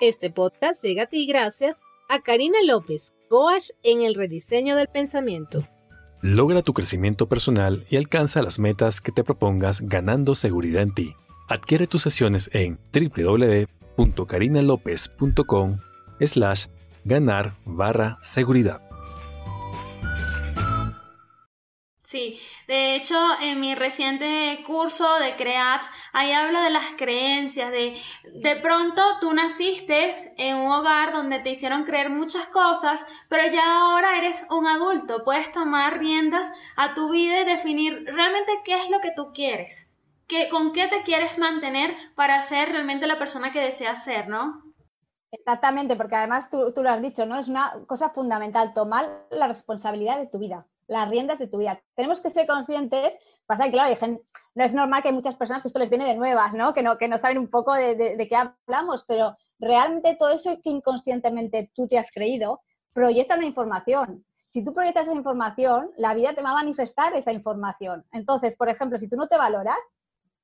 Este 0.00 0.30
podcast 0.30 0.82
llega 0.84 1.04
a 1.04 1.06
ti 1.06 1.26
gracias 1.26 1.80
a 2.10 2.20
Karina 2.20 2.58
López, 2.66 3.14
coach 3.30 3.70
en 3.82 4.02
el 4.02 4.14
rediseño 4.14 4.76
del 4.76 4.88
pensamiento. 4.88 5.66
Logra 6.20 6.60
tu 6.60 6.74
crecimiento 6.74 7.30
personal 7.30 7.86
y 7.88 7.96
alcanza 7.96 8.42
las 8.42 8.58
metas 8.58 9.00
que 9.00 9.10
te 9.10 9.24
propongas 9.24 9.80
ganando 9.80 10.34
seguridad 10.34 10.82
en 10.82 10.92
ti. 10.92 11.14
Adquiere 11.48 11.86
tus 11.86 12.02
sesiones 12.02 12.50
en 12.52 12.78
www.carinalopez.com 12.92 15.78
slash 16.20 16.66
ganar 17.04 17.56
barra 17.64 18.18
seguridad. 18.20 18.82
Sí, 22.04 22.38
de 22.66 22.96
hecho, 22.96 23.16
en 23.40 23.60
mi 23.60 23.74
reciente 23.74 24.62
curso 24.66 25.18
de 25.18 25.36
CREAT, 25.36 25.82
ahí 26.12 26.32
hablo 26.32 26.60
de 26.60 26.70
las 26.70 26.94
creencias, 26.96 27.70
de 27.70 27.96
de 28.24 28.56
pronto 28.56 29.02
tú 29.20 29.32
naciste 29.32 30.10
en 30.36 30.56
un 30.56 30.72
hogar 30.72 31.12
donde 31.12 31.38
te 31.38 31.50
hicieron 31.50 31.84
creer 31.84 32.10
muchas 32.10 32.48
cosas, 32.48 33.06
pero 33.28 33.50
ya 33.52 33.82
ahora 33.82 34.18
eres 34.18 34.48
un 34.50 34.66
adulto, 34.66 35.24
puedes 35.24 35.52
tomar 35.52 35.98
riendas 35.98 36.52
a 36.76 36.94
tu 36.94 37.10
vida 37.10 37.40
y 37.40 37.44
definir 37.44 38.04
realmente 38.04 38.52
qué 38.64 38.74
es 38.74 38.90
lo 38.90 39.00
que 39.00 39.12
tú 39.14 39.32
quieres, 39.32 39.96
que, 40.26 40.48
con 40.48 40.72
qué 40.72 40.88
te 40.88 41.02
quieres 41.02 41.38
mantener 41.38 41.96
para 42.16 42.42
ser 42.42 42.70
realmente 42.70 43.06
la 43.06 43.18
persona 43.18 43.52
que 43.52 43.60
deseas 43.60 44.02
ser, 44.02 44.28
¿no? 44.28 44.62
Exactamente, 45.30 45.94
porque 45.94 46.16
además 46.16 46.50
tú, 46.50 46.72
tú 46.72 46.82
lo 46.82 46.90
has 46.90 47.02
dicho, 47.02 47.26
¿no? 47.26 47.38
Es 47.38 47.48
una 47.48 47.74
cosa 47.86 48.10
fundamental, 48.10 48.74
tomar 48.74 49.26
la 49.30 49.46
responsabilidad 49.46 50.18
de 50.18 50.26
tu 50.26 50.38
vida 50.38 50.66
las 50.88 51.08
riendas 51.08 51.38
de 51.38 51.48
tu 51.48 51.58
vida. 51.58 51.80
Tenemos 51.94 52.20
que 52.20 52.30
ser 52.30 52.46
conscientes, 52.46 53.12
pasa 53.46 53.64
que 53.64 53.72
claro, 53.72 53.94
no 54.54 54.64
es 54.64 54.74
normal 54.74 55.02
que 55.02 55.08
hay 55.08 55.14
muchas 55.14 55.36
personas 55.36 55.62
que 55.62 55.68
esto 55.68 55.78
les 55.78 55.90
viene 55.90 56.06
de 56.06 56.16
nuevas, 56.16 56.54
¿no? 56.54 56.72
Que 56.74 56.82
no, 56.82 56.98
que 56.98 57.08
no 57.08 57.18
saben 57.18 57.38
un 57.38 57.48
poco 57.48 57.74
de, 57.74 57.94
de, 57.94 58.28
qué 58.28 58.36
hablamos, 58.36 59.04
pero 59.06 59.36
realmente 59.58 60.16
todo 60.18 60.30
eso 60.30 60.58
que 60.62 60.70
inconscientemente 60.70 61.70
tú 61.74 61.86
te 61.86 61.98
has 61.98 62.10
creído 62.10 62.60
proyecta 62.94 63.36
una 63.36 63.44
información. 63.44 64.24
Si 64.48 64.64
tú 64.64 64.72
proyectas 64.72 65.06
esa 65.06 65.14
información, 65.14 65.90
la 65.98 66.14
vida 66.14 66.34
te 66.34 66.42
va 66.42 66.50
a 66.50 66.54
manifestar 66.54 67.14
esa 67.14 67.30
información. 67.30 68.06
Entonces, 68.12 68.56
por 68.56 68.70
ejemplo, 68.70 68.98
si 68.98 69.08
tú 69.08 69.16
no 69.16 69.28
te 69.28 69.36
valoras, 69.36 69.76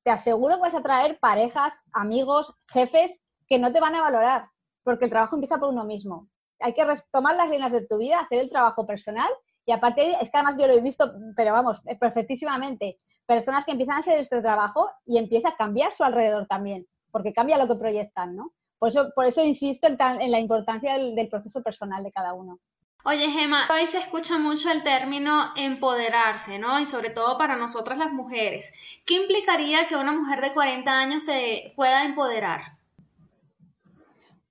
te 0.04 0.10
aseguro 0.10 0.56
que 0.56 0.60
vas 0.60 0.74
a 0.74 0.82
traer 0.82 1.18
parejas, 1.18 1.72
amigos, 1.92 2.54
jefes 2.68 3.12
que 3.48 3.58
no 3.58 3.72
te 3.72 3.80
van 3.80 3.94
a 3.94 4.02
valorar, 4.02 4.48
porque 4.82 5.06
el 5.06 5.10
trabajo 5.10 5.36
empieza 5.36 5.58
por 5.58 5.70
uno 5.70 5.84
mismo. 5.84 6.28
Hay 6.60 6.74
que 6.74 6.84
tomar 7.10 7.36
las 7.36 7.48
riendas 7.48 7.72
de 7.72 7.86
tu 7.86 7.96
vida, 7.98 8.20
hacer 8.20 8.38
el 8.38 8.50
trabajo 8.50 8.86
personal 8.86 9.30
y 9.64 9.72
aparte, 9.72 10.16
es 10.20 10.30
que 10.30 10.38
además 10.38 10.56
yo 10.58 10.66
lo 10.66 10.72
he 10.72 10.80
visto, 10.80 11.12
pero 11.36 11.52
vamos, 11.52 11.78
eh, 11.86 11.96
perfectísimamente, 11.96 12.98
personas 13.26 13.64
que 13.64 13.72
empiezan 13.72 13.96
a 13.96 14.00
hacer 14.00 14.18
este 14.18 14.40
trabajo 14.40 14.90
y 15.06 15.18
empieza 15.18 15.50
a 15.50 15.56
cambiar 15.56 15.92
su 15.92 16.02
alrededor 16.02 16.46
también, 16.46 16.86
porque 17.10 17.32
cambia 17.32 17.58
lo 17.58 17.68
que 17.68 17.78
proyectan, 17.78 18.34
¿no? 18.34 18.52
Por 18.78 18.88
eso, 18.88 19.12
por 19.14 19.26
eso 19.26 19.44
insisto 19.44 19.86
en, 19.86 20.30
la 20.30 20.40
importancia 20.40 20.94
del, 20.94 21.28
proceso 21.28 21.62
personal 21.62 22.02
de 22.02 22.10
cada 22.10 22.32
uno. 22.32 22.58
Oye, 23.04 23.30
Gemma, 23.30 23.68
hoy 23.72 23.86
se 23.86 23.98
escucha 23.98 24.38
mucho 24.38 24.70
el 24.72 24.82
término 24.82 25.52
empoderarse, 25.56 26.58
¿no? 26.58 26.80
Y 26.80 26.86
sobre 26.86 27.10
todo 27.10 27.38
para 27.38 27.56
nosotras 27.56 27.98
las 27.98 28.12
mujeres. 28.12 29.00
¿Qué 29.06 29.14
implicaría 29.14 29.86
que 29.86 29.96
una 29.96 30.12
mujer 30.12 30.40
de 30.40 30.52
40 30.52 30.90
años 30.98 31.24
se 31.24 31.72
pueda 31.76 32.04
empoderar? 32.04 32.78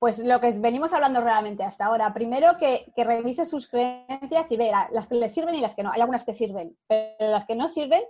Pues 0.02 0.18
lo 0.18 0.42
que 0.42 0.54
venimos 0.54 0.94
hablando 0.94 1.22
realmente 1.22 1.64
hasta 1.64 1.86
ahora. 1.86 2.12
Primero 2.12 2.58
que, 2.58 2.92
revise 2.98 3.46
sus 3.46 3.68
creencias 3.68 4.52
y 4.52 4.58
vea 4.58 4.90
las 4.92 5.06
que 5.06 5.14
le 5.14 5.30
sirven 5.30 5.54
y 5.54 5.62
las 5.62 5.76
que 5.76 5.84
no. 5.84 5.92
Hay 5.92 6.02
algunas 6.02 6.24
que 6.24 6.34
sirven, 6.34 6.76
pero 6.88 7.30
las 7.30 7.46
que 7.46 7.56
no 7.56 7.70
sirven, 7.70 8.02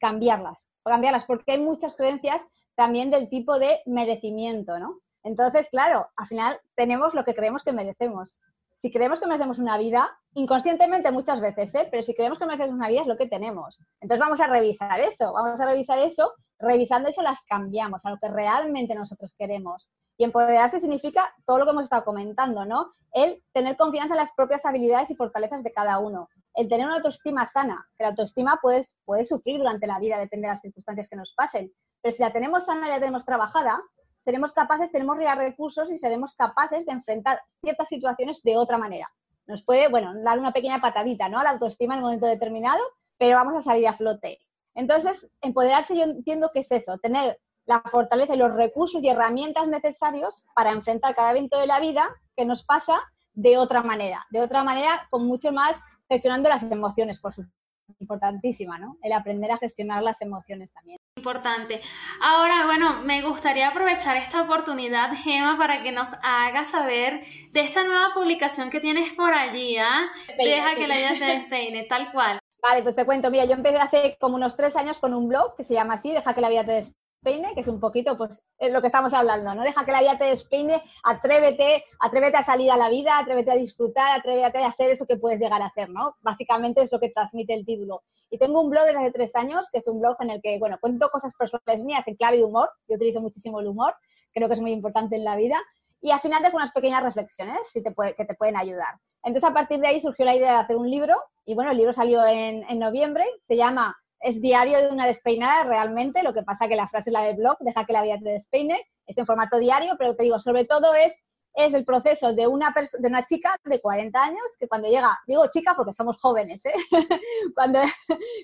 cambiarlas. 0.00 0.68
Cambiarlas, 0.84 1.26
porque 1.26 1.52
hay 1.52 1.60
muchas 1.60 1.94
creencias 1.94 2.42
también 2.74 3.12
del 3.12 3.28
tipo 3.28 3.60
de 3.60 3.80
merecimiento, 3.86 4.80
¿no? 4.80 5.02
Entonces, 5.22 5.68
claro, 5.68 6.08
al 6.16 6.26
final 6.26 6.58
tenemos 6.74 7.14
lo 7.14 7.24
que 7.24 7.36
creemos 7.36 7.62
que 7.62 7.72
merecemos. 7.72 8.40
Si 8.82 8.90
creemos 8.90 9.20
que 9.20 9.28
merecemos 9.28 9.60
una 9.60 9.78
vida, 9.78 10.10
inconscientemente 10.34 11.12
muchas 11.12 11.40
veces, 11.40 11.72
¿eh? 11.76 11.86
pero 11.92 12.02
si 12.02 12.12
creemos 12.12 12.40
que 12.40 12.46
merecemos 12.46 12.74
una 12.74 12.88
vida 12.88 13.02
es 13.02 13.06
lo 13.06 13.16
que 13.16 13.28
tenemos. 13.28 13.78
Entonces 14.00 14.18
vamos 14.18 14.40
a 14.40 14.48
revisar 14.48 14.98
eso, 14.98 15.32
vamos 15.32 15.60
a 15.60 15.66
revisar 15.66 15.98
eso, 15.98 16.32
revisando 16.58 17.08
eso 17.08 17.22
las 17.22 17.42
cambiamos 17.42 18.04
a 18.04 18.10
lo 18.10 18.18
que 18.18 18.28
realmente 18.28 18.96
nosotros 18.96 19.32
queremos. 19.38 19.88
Y 20.20 20.24
empoderarse 20.24 20.80
significa 20.80 21.34
todo 21.46 21.60
lo 21.60 21.64
que 21.64 21.70
hemos 21.70 21.84
estado 21.84 22.04
comentando, 22.04 22.66
¿no? 22.66 22.92
El 23.10 23.42
tener 23.54 23.78
confianza 23.78 24.12
en 24.12 24.18
las 24.18 24.32
propias 24.32 24.66
habilidades 24.66 25.10
y 25.10 25.14
fortalezas 25.14 25.62
de 25.62 25.72
cada 25.72 25.98
uno. 25.98 26.28
El 26.54 26.68
tener 26.68 26.84
una 26.84 26.96
autoestima 26.96 27.46
sana, 27.46 27.88
que 27.96 28.04
la 28.04 28.10
autoestima 28.10 28.58
puedes, 28.60 28.98
puede 29.06 29.24
sufrir 29.24 29.56
durante 29.56 29.86
la 29.86 29.98
vida, 29.98 30.18
depende 30.18 30.46
de 30.46 30.52
las 30.52 30.60
circunstancias 30.60 31.08
que 31.08 31.16
nos 31.16 31.32
pasen. 31.34 31.72
Pero 32.02 32.12
si 32.14 32.22
la 32.22 32.34
tenemos 32.34 32.66
sana 32.66 32.86
y 32.86 32.90
la 32.90 32.98
tenemos 32.98 33.24
trabajada, 33.24 33.80
seremos 34.22 34.52
capaces, 34.52 34.92
tenemos 34.92 35.16
recursos 35.16 35.90
y 35.90 35.96
seremos 35.96 36.34
capaces 36.34 36.84
de 36.84 36.92
enfrentar 36.92 37.40
ciertas 37.62 37.88
situaciones 37.88 38.42
de 38.42 38.58
otra 38.58 38.76
manera. 38.76 39.08
Nos 39.46 39.64
puede, 39.64 39.88
bueno, 39.88 40.12
dar 40.22 40.38
una 40.38 40.52
pequeña 40.52 40.82
patadita, 40.82 41.30
¿no? 41.30 41.38
A 41.38 41.44
la 41.44 41.50
autoestima 41.52 41.94
en 41.94 42.00
un 42.00 42.04
momento 42.08 42.26
determinado, 42.26 42.82
pero 43.16 43.36
vamos 43.36 43.56
a 43.56 43.62
salir 43.62 43.88
a 43.88 43.94
flote. 43.94 44.38
Entonces, 44.74 45.30
empoderarse 45.40 45.96
yo 45.96 46.02
entiendo 46.02 46.50
que 46.52 46.60
es 46.60 46.70
eso, 46.70 46.98
tener 46.98 47.40
la 47.70 47.80
fortaleza 47.82 48.34
y 48.34 48.36
los 48.36 48.52
recursos 48.52 49.00
y 49.00 49.08
herramientas 49.08 49.68
necesarios 49.68 50.44
para 50.56 50.72
enfrentar 50.72 51.14
cada 51.14 51.30
evento 51.30 51.56
de 51.60 51.68
la 51.68 51.78
vida 51.78 52.08
que 52.36 52.44
nos 52.44 52.64
pasa 52.64 52.98
de 53.32 53.58
otra 53.58 53.84
manera, 53.84 54.26
de 54.30 54.40
otra 54.40 54.64
manera 54.64 55.06
con 55.08 55.24
mucho 55.24 55.52
más 55.52 55.78
gestionando 56.08 56.48
las 56.48 56.64
emociones, 56.64 57.20
por 57.20 57.32
supuesto. 57.32 57.56
Importantísima, 57.98 58.78
¿no? 58.78 58.98
El 59.02 59.12
aprender 59.12 59.50
a 59.50 59.58
gestionar 59.58 60.02
las 60.02 60.20
emociones 60.22 60.72
también. 60.72 60.98
Importante. 61.16 61.80
Ahora, 62.22 62.64
bueno, 62.64 63.02
me 63.02 63.20
gustaría 63.22 63.68
aprovechar 63.68 64.16
esta 64.16 64.42
oportunidad, 64.42 65.10
Gema, 65.12 65.58
para 65.58 65.82
que 65.82 65.90
nos 65.90 66.14
haga 66.24 66.64
saber 66.64 67.24
de 67.50 67.60
esta 67.60 67.82
nueva 67.84 68.14
publicación 68.14 68.70
que 68.70 68.80
tienes 68.80 69.12
por 69.14 69.32
allí, 69.32 69.76
¿ah? 69.78 70.08
Deja 70.38 70.76
que 70.76 70.86
la 70.88 70.96
vida 70.96 71.14
se 71.14 71.24
despeine, 71.36 71.84
tal 71.84 72.12
cual. 72.12 72.38
Vale, 72.62 72.82
pues 72.82 72.94
te 72.94 73.04
cuento, 73.04 73.30
mira, 73.30 73.44
yo 73.44 73.54
empecé 73.54 73.78
hace 73.78 74.16
como 74.20 74.36
unos 74.36 74.56
tres 74.56 74.76
años 74.76 75.00
con 75.00 75.12
un 75.12 75.28
blog 75.28 75.56
que 75.56 75.64
se 75.64 75.74
llama 75.74 75.94
así, 75.94 76.12
Deja 76.12 76.32
que 76.32 76.40
la 76.40 76.48
vida 76.48 76.64
te 76.64 76.72
despeine 76.72 77.09
despeine, 77.22 77.52
que 77.54 77.60
es 77.60 77.68
un 77.68 77.80
poquito 77.80 78.16
pues 78.16 78.44
lo 78.60 78.80
que 78.80 78.86
estamos 78.86 79.12
hablando, 79.12 79.54
¿no? 79.54 79.62
Deja 79.62 79.84
que 79.84 79.92
la 79.92 80.00
vida 80.00 80.16
te 80.16 80.24
despeine, 80.24 80.82
atrévete, 81.04 81.84
atrévete 81.98 82.36
a 82.38 82.42
salir 82.42 82.70
a 82.70 82.76
la 82.76 82.88
vida, 82.88 83.18
atrévete 83.18 83.50
a 83.50 83.56
disfrutar, 83.56 84.18
atrévete 84.18 84.58
a 84.58 84.68
hacer 84.68 84.90
eso 84.90 85.06
que 85.06 85.16
puedes 85.16 85.38
llegar 85.38 85.60
a 85.60 85.66
hacer, 85.66 85.90
¿no? 85.90 86.16
Básicamente 86.22 86.82
es 86.82 86.90
lo 86.90 86.98
que 86.98 87.10
transmite 87.10 87.52
el 87.52 87.66
título. 87.66 88.02
Y 88.30 88.38
tengo 88.38 88.60
un 88.62 88.70
blog 88.70 88.86
desde 88.86 89.00
hace 89.00 89.10
tres 89.10 89.36
años, 89.36 89.68
que 89.70 89.78
es 89.78 89.88
un 89.88 90.00
blog 90.00 90.16
en 90.20 90.30
el 90.30 90.40
que, 90.40 90.58
bueno, 90.58 90.78
cuento 90.80 91.10
cosas 91.10 91.34
personales 91.34 91.84
mías 91.84 92.06
en 92.08 92.16
clave 92.16 92.38
de 92.38 92.44
humor, 92.44 92.70
yo 92.88 92.96
utilizo 92.96 93.20
muchísimo 93.20 93.60
el 93.60 93.66
humor, 93.66 93.94
creo 94.32 94.48
que 94.48 94.54
es 94.54 94.60
muy 94.60 94.72
importante 94.72 95.16
en 95.16 95.24
la 95.24 95.36
vida, 95.36 95.58
y 96.00 96.12
al 96.12 96.20
final 96.20 96.42
dejo 96.42 96.56
unas 96.56 96.72
pequeñas 96.72 97.02
reflexiones 97.02 97.68
si 97.68 97.82
te 97.82 97.92
que 98.16 98.24
te 98.24 98.34
pueden 98.34 98.56
ayudar. 98.56 98.94
Entonces, 99.22 99.50
a 99.50 99.52
partir 99.52 99.80
de 99.80 99.88
ahí 99.88 100.00
surgió 100.00 100.24
la 100.24 100.34
idea 100.34 100.52
de 100.52 100.58
hacer 100.60 100.76
un 100.76 100.90
libro, 100.90 101.20
y 101.44 101.54
bueno, 101.54 101.72
el 101.72 101.76
libro 101.76 101.92
salió 101.92 102.24
en, 102.24 102.64
en 102.66 102.78
noviembre, 102.78 103.26
se 103.46 103.56
llama 103.56 103.94
es 104.20 104.40
diario 104.40 104.78
de 104.78 104.88
una 104.88 105.06
despeinada 105.06 105.64
realmente, 105.64 106.22
lo 106.22 106.34
que 106.34 106.42
pasa 106.42 106.68
que 106.68 106.76
la 106.76 106.88
frase 106.88 107.10
la 107.10 107.22
de 107.22 107.34
blog, 107.34 107.56
deja 107.60 107.84
que 107.84 107.92
la 107.92 108.02
vida 108.02 108.18
te 108.22 108.30
despeine, 108.30 108.80
es 109.06 109.16
en 109.16 109.26
formato 109.26 109.58
diario, 109.58 109.94
pero 109.98 110.14
te 110.14 110.24
digo, 110.24 110.38
sobre 110.38 110.66
todo 110.66 110.94
es, 110.94 111.14
es 111.54 111.74
el 111.74 111.84
proceso 111.84 112.32
de 112.34 112.46
una, 112.46 112.74
de 112.98 113.08
una 113.08 113.24
chica 113.24 113.56
de 113.64 113.80
40 113.80 114.22
años 114.22 114.44
que 114.58 114.68
cuando 114.68 114.88
llega, 114.88 115.18
digo 115.26 115.46
chica 115.52 115.74
porque 115.74 115.94
somos 115.94 116.20
jóvenes, 116.20 116.64
¿eh? 116.66 116.74
cuando, 117.54 117.80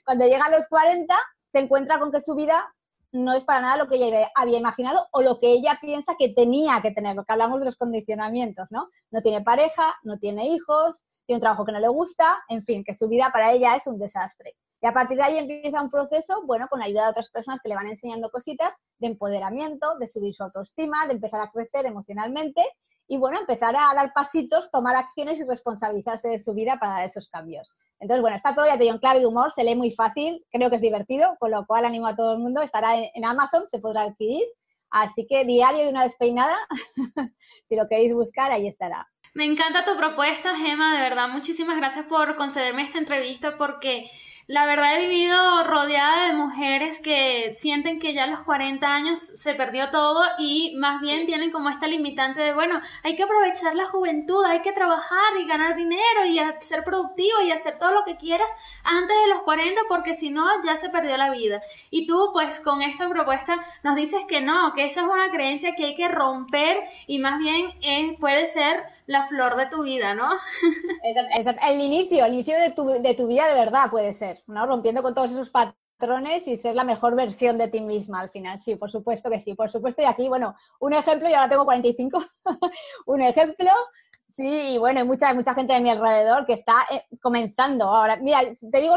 cuando 0.04 0.24
llega 0.26 0.46
a 0.46 0.50
los 0.50 0.66
40 0.68 1.14
se 1.52 1.60
encuentra 1.60 1.98
con 1.98 2.10
que 2.10 2.20
su 2.20 2.34
vida 2.34 2.72
no 3.12 3.32
es 3.32 3.44
para 3.44 3.60
nada 3.60 3.76
lo 3.76 3.88
que 3.88 3.96
ella 3.96 4.30
había 4.34 4.58
imaginado 4.58 5.06
o 5.12 5.22
lo 5.22 5.38
que 5.38 5.52
ella 5.52 5.78
piensa 5.80 6.14
que 6.18 6.30
tenía 6.30 6.80
que 6.82 6.90
tener, 6.90 7.16
lo 7.16 7.24
que 7.24 7.32
hablamos 7.32 7.60
de 7.60 7.66
los 7.66 7.76
condicionamientos, 7.76 8.68
¿no? 8.70 8.88
No 9.10 9.22
tiene 9.22 9.42
pareja, 9.42 9.94
no 10.02 10.18
tiene 10.18 10.48
hijos, 10.48 11.02
tiene 11.24 11.38
un 11.38 11.40
trabajo 11.40 11.64
que 11.64 11.72
no 11.72 11.80
le 11.80 11.88
gusta, 11.88 12.42
en 12.48 12.64
fin, 12.64 12.84
que 12.84 12.94
su 12.94 13.08
vida 13.08 13.30
para 13.32 13.52
ella 13.52 13.76
es 13.76 13.86
un 13.86 13.98
desastre. 13.98 14.54
Y 14.86 14.88
a 14.88 14.92
partir 14.92 15.16
de 15.16 15.24
ahí 15.24 15.36
empieza 15.36 15.82
un 15.82 15.90
proceso, 15.90 16.42
bueno, 16.46 16.68
con 16.68 16.78
la 16.78 16.84
ayuda 16.84 17.06
de 17.06 17.10
otras 17.10 17.28
personas 17.28 17.60
que 17.60 17.68
le 17.68 17.74
van 17.74 17.88
enseñando 17.88 18.30
cositas 18.30 18.72
de 19.00 19.08
empoderamiento, 19.08 19.98
de 19.98 20.06
subir 20.06 20.32
su 20.32 20.44
autoestima, 20.44 21.08
de 21.08 21.14
empezar 21.14 21.40
a 21.40 21.50
crecer 21.50 21.86
emocionalmente 21.86 22.62
y, 23.08 23.16
bueno, 23.16 23.40
empezar 23.40 23.74
a 23.74 23.92
dar 23.96 24.12
pasitos, 24.12 24.70
tomar 24.70 24.94
acciones 24.94 25.40
y 25.40 25.44
responsabilizarse 25.44 26.28
de 26.28 26.38
su 26.38 26.54
vida 26.54 26.78
para 26.78 27.04
esos 27.04 27.28
cambios. 27.28 27.74
Entonces, 27.98 28.22
bueno, 28.22 28.36
está 28.36 28.54
todo 28.54 28.64
ya 28.64 28.74
te 28.74 28.84
digo 28.84 28.94
en 28.94 29.00
clave 29.00 29.18
de 29.18 29.26
humor, 29.26 29.50
se 29.50 29.64
lee 29.64 29.74
muy 29.74 29.90
fácil, 29.90 30.46
creo 30.52 30.70
que 30.70 30.76
es 30.76 30.82
divertido, 30.82 31.36
con 31.40 31.50
lo 31.50 31.66
cual 31.66 31.84
animo 31.84 32.06
a 32.06 32.14
todo 32.14 32.34
el 32.34 32.38
mundo, 32.38 32.62
estará 32.62 32.96
en, 32.96 33.24
Amazon, 33.24 33.66
se 33.66 33.80
podrá 33.80 34.02
adquirir. 34.02 34.44
Así 34.88 35.26
que 35.26 35.44
diario 35.44 35.82
de 35.82 35.90
una 35.90 36.04
despeinada, 36.04 36.56
si 37.68 37.74
lo 37.74 37.88
queréis 37.88 38.14
buscar, 38.14 38.52
ahí 38.52 38.68
estará. 38.68 39.08
Me 39.36 39.44
encanta 39.44 39.84
tu 39.84 39.98
propuesta, 39.98 40.56
Gemma, 40.56 40.96
de 40.96 41.02
verdad. 41.02 41.28
Muchísimas 41.28 41.76
gracias 41.76 42.06
por 42.06 42.36
concederme 42.36 42.80
esta 42.80 42.96
entrevista 42.96 43.58
porque 43.58 44.08
La 44.48 44.64
verdad 44.64 44.94
he 44.96 45.08
vivido 45.08 45.64
rodeada 45.64 46.28
de 46.28 46.34
mujeres 46.34 47.00
que 47.02 47.52
sienten 47.56 47.98
que 47.98 48.14
ya 48.14 48.24
a 48.24 48.26
los 48.28 48.42
40 48.42 48.86
años 48.86 49.18
se 49.18 49.56
perdió 49.56 49.90
todo 49.90 50.22
y 50.38 50.76
más 50.76 51.00
bien 51.00 51.26
tienen 51.26 51.50
como 51.50 51.68
esta 51.68 51.88
limitante 51.88 52.40
de, 52.42 52.54
bueno, 52.54 52.80
hay 53.02 53.16
que 53.16 53.24
aprovechar 53.24 53.74
la 53.74 53.88
juventud, 53.88 54.44
hay 54.44 54.62
que 54.62 54.70
trabajar 54.70 55.36
y 55.40 55.48
ganar 55.48 55.74
dinero 55.74 56.24
y 56.26 56.38
ser 56.60 56.84
productivo 56.84 57.40
y 57.42 57.50
hacer 57.50 57.80
todo 57.80 57.90
lo 57.90 58.04
que 58.04 58.16
quieras 58.16 58.56
antes 58.84 59.16
de 59.20 59.34
los 59.34 59.42
40 59.42 59.80
porque 59.88 60.14
si 60.14 60.30
no 60.30 60.46
ya 60.64 60.76
se 60.76 60.90
perdió 60.90 61.16
la 61.16 61.32
vida. 61.32 61.60
Y 61.90 62.06
tú 62.06 62.30
pues 62.32 62.60
con 62.60 62.82
esta 62.82 63.08
propuesta 63.08 63.56
nos 63.82 63.96
dices 63.96 64.20
que 64.28 64.42
no, 64.42 64.74
que 64.74 64.84
esa 64.84 65.00
es 65.00 65.08
una 65.08 65.28
creencia 65.32 65.74
que 65.76 65.86
hay 65.86 65.96
que 65.96 66.06
romper 66.06 66.84
y 67.08 67.18
más 67.18 67.40
bien 67.40 67.72
es, 67.82 68.16
puede 68.20 68.46
ser 68.46 68.95
la 69.06 69.24
flor 69.26 69.56
de 69.56 69.66
tu 69.66 69.82
vida, 69.82 70.14
¿no? 70.14 70.30
El 71.62 71.80
inicio, 71.80 72.24
el 72.24 72.34
inicio 72.34 72.58
de 72.58 72.70
tu, 72.70 72.86
de 72.86 73.14
tu 73.14 73.26
vida 73.26 73.46
de 73.46 73.54
verdad 73.54 73.90
puede 73.90 74.14
ser, 74.14 74.42
¿no? 74.46 74.66
Rompiendo 74.66 75.02
con 75.02 75.14
todos 75.14 75.30
esos 75.30 75.50
patrones 75.50 76.46
y 76.46 76.56
ser 76.58 76.74
la 76.74 76.84
mejor 76.84 77.14
versión 77.14 77.56
de 77.58 77.68
ti 77.68 77.80
misma 77.80 78.20
al 78.20 78.30
final. 78.30 78.60
Sí, 78.60 78.76
por 78.76 78.90
supuesto 78.90 79.30
que 79.30 79.40
sí, 79.40 79.54
por 79.54 79.70
supuesto. 79.70 80.02
Y 80.02 80.06
aquí, 80.06 80.28
bueno, 80.28 80.54
un 80.80 80.92
ejemplo, 80.92 81.28
yo 81.28 81.36
ahora 81.36 81.48
tengo 81.48 81.64
45, 81.64 82.24
un 83.06 83.22
ejemplo, 83.22 83.70
sí, 84.36 84.44
y 84.46 84.78
bueno, 84.78 85.00
hay 85.00 85.06
mucha, 85.06 85.32
mucha 85.34 85.54
gente 85.54 85.72
de 85.72 85.80
mi 85.80 85.90
alrededor 85.90 86.44
que 86.46 86.54
está 86.54 86.86
eh, 86.90 87.04
comenzando 87.20 87.84
ahora. 87.84 88.16
Mira, 88.16 88.40
te 88.70 88.80
digo 88.80 88.96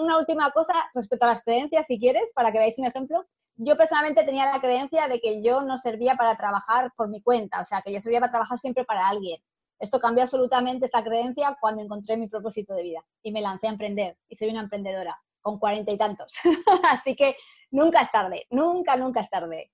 una 0.00 0.18
última 0.18 0.50
cosa 0.50 0.74
respecto 0.94 1.24
a 1.26 1.28
las 1.30 1.42
creencias, 1.42 1.86
si 1.86 1.98
quieres, 1.98 2.32
para 2.34 2.52
que 2.52 2.58
veáis 2.58 2.78
un 2.78 2.86
ejemplo 2.86 3.24
yo 3.56 3.76
personalmente 3.76 4.24
tenía 4.24 4.50
la 4.50 4.60
creencia 4.60 5.08
de 5.08 5.20
que 5.20 5.42
yo 5.42 5.62
no 5.62 5.78
servía 5.78 6.16
para 6.16 6.36
trabajar 6.36 6.92
por 6.96 7.08
mi 7.08 7.22
cuenta, 7.22 7.60
o 7.60 7.64
sea, 7.64 7.82
que 7.82 7.92
yo 7.92 8.00
servía 8.00 8.20
para 8.20 8.32
trabajar 8.32 8.58
siempre 8.58 8.84
para 8.84 9.08
alguien. 9.08 9.40
Esto 9.78 10.00
cambió 10.00 10.22
absolutamente 10.22 10.86
esta 10.86 11.02
creencia 11.02 11.56
cuando 11.60 11.82
encontré 11.82 12.16
mi 12.16 12.28
propósito 12.28 12.74
de 12.74 12.84
vida 12.84 13.04
y 13.22 13.32
me 13.32 13.40
lancé 13.40 13.66
a 13.66 13.70
emprender 13.70 14.16
y 14.28 14.36
soy 14.36 14.48
una 14.48 14.60
emprendedora 14.60 15.20
con 15.40 15.58
cuarenta 15.58 15.92
y 15.92 15.98
tantos. 15.98 16.34
Así 16.90 17.14
que 17.14 17.36
nunca 17.70 18.00
es 18.00 18.10
tarde, 18.10 18.46
nunca, 18.50 18.96
nunca 18.96 19.20
es 19.20 19.30
tarde. 19.30 19.70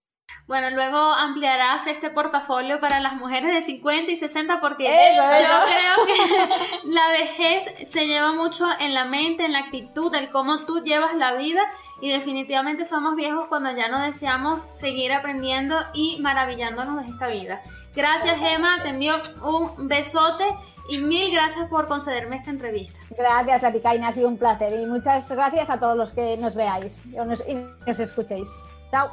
Bueno, 0.51 0.69
luego 0.71 0.99
ampliarás 0.99 1.87
este 1.87 2.11
portafolio 2.11 2.81
para 2.81 2.99
las 2.99 3.15
mujeres 3.15 3.55
de 3.55 3.63
50 3.63 4.11
y 4.11 4.17
60 4.17 4.61
porque 4.61 4.83
yo 5.15 5.23
creo 5.23 6.07
que 6.07 6.89
la 6.89 7.09
vejez 7.11 7.73
se 7.89 8.09
lleva 8.09 8.33
mucho 8.33 8.67
en 8.81 8.93
la 8.93 9.05
mente, 9.05 9.45
en 9.45 9.53
la 9.53 9.61
actitud, 9.61 10.13
en 10.13 10.27
cómo 10.27 10.65
tú 10.67 10.83
llevas 10.83 11.15
la 11.15 11.35
vida 11.35 11.61
y 12.01 12.11
definitivamente 12.11 12.85
somos 12.85 13.15
viejos 13.15 13.47
cuando 13.47 13.71
ya 13.71 13.87
no 13.87 14.01
deseamos 14.01 14.63
seguir 14.63 15.13
aprendiendo 15.13 15.77
y 15.95 16.19
maravillándonos 16.21 17.07
de 17.07 17.13
esta 17.13 17.29
vida. 17.29 17.63
Gracias 17.95 18.37
Gemma, 18.41 18.83
te 18.83 18.89
envío 18.89 19.15
un 19.45 19.87
besote 19.87 20.53
y 20.89 20.99
mil 20.99 21.33
gracias 21.33 21.69
por 21.69 21.87
concederme 21.87 22.35
esta 22.35 22.51
entrevista. 22.51 22.99
Gracias 23.17 23.63
a 23.63 23.71
ti, 23.71 23.79
Kaina, 23.79 24.09
ha 24.09 24.13
sido 24.13 24.27
un 24.27 24.37
placer 24.37 24.73
y 24.81 24.85
muchas 24.85 25.29
gracias 25.29 25.71
a 25.71 25.79
todos 25.79 25.97
los 25.97 26.13
que 26.13 26.37
nos 26.39 26.57
veáis 26.57 26.93
y 27.07 27.55
nos 27.87 28.01
escuchéis. 28.01 28.49
Chao. 28.91 29.13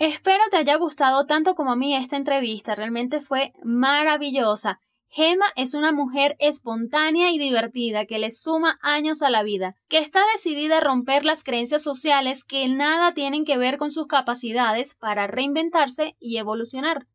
Espero 0.00 0.42
te 0.50 0.56
haya 0.56 0.76
gustado 0.76 1.26
tanto 1.26 1.54
como 1.54 1.72
a 1.72 1.76
mí 1.76 1.94
esta 1.94 2.16
entrevista, 2.16 2.74
realmente 2.74 3.20
fue 3.20 3.52
maravillosa. 3.62 4.80
Gemma 5.10 5.44
es 5.56 5.74
una 5.74 5.92
mujer 5.92 6.36
espontánea 6.38 7.32
y 7.32 7.38
divertida 7.38 8.06
que 8.06 8.18
le 8.18 8.30
suma 8.30 8.78
años 8.80 9.20
a 9.20 9.28
la 9.28 9.42
vida, 9.42 9.74
que 9.90 9.98
está 9.98 10.22
decidida 10.32 10.78
a 10.78 10.80
romper 10.80 11.26
las 11.26 11.44
creencias 11.44 11.82
sociales 11.82 12.44
que 12.44 12.66
nada 12.66 13.12
tienen 13.12 13.44
que 13.44 13.58
ver 13.58 13.76
con 13.76 13.90
sus 13.90 14.06
capacidades 14.06 14.94
para 14.94 15.26
reinventarse 15.26 16.16
y 16.18 16.38
evolucionar. 16.38 17.06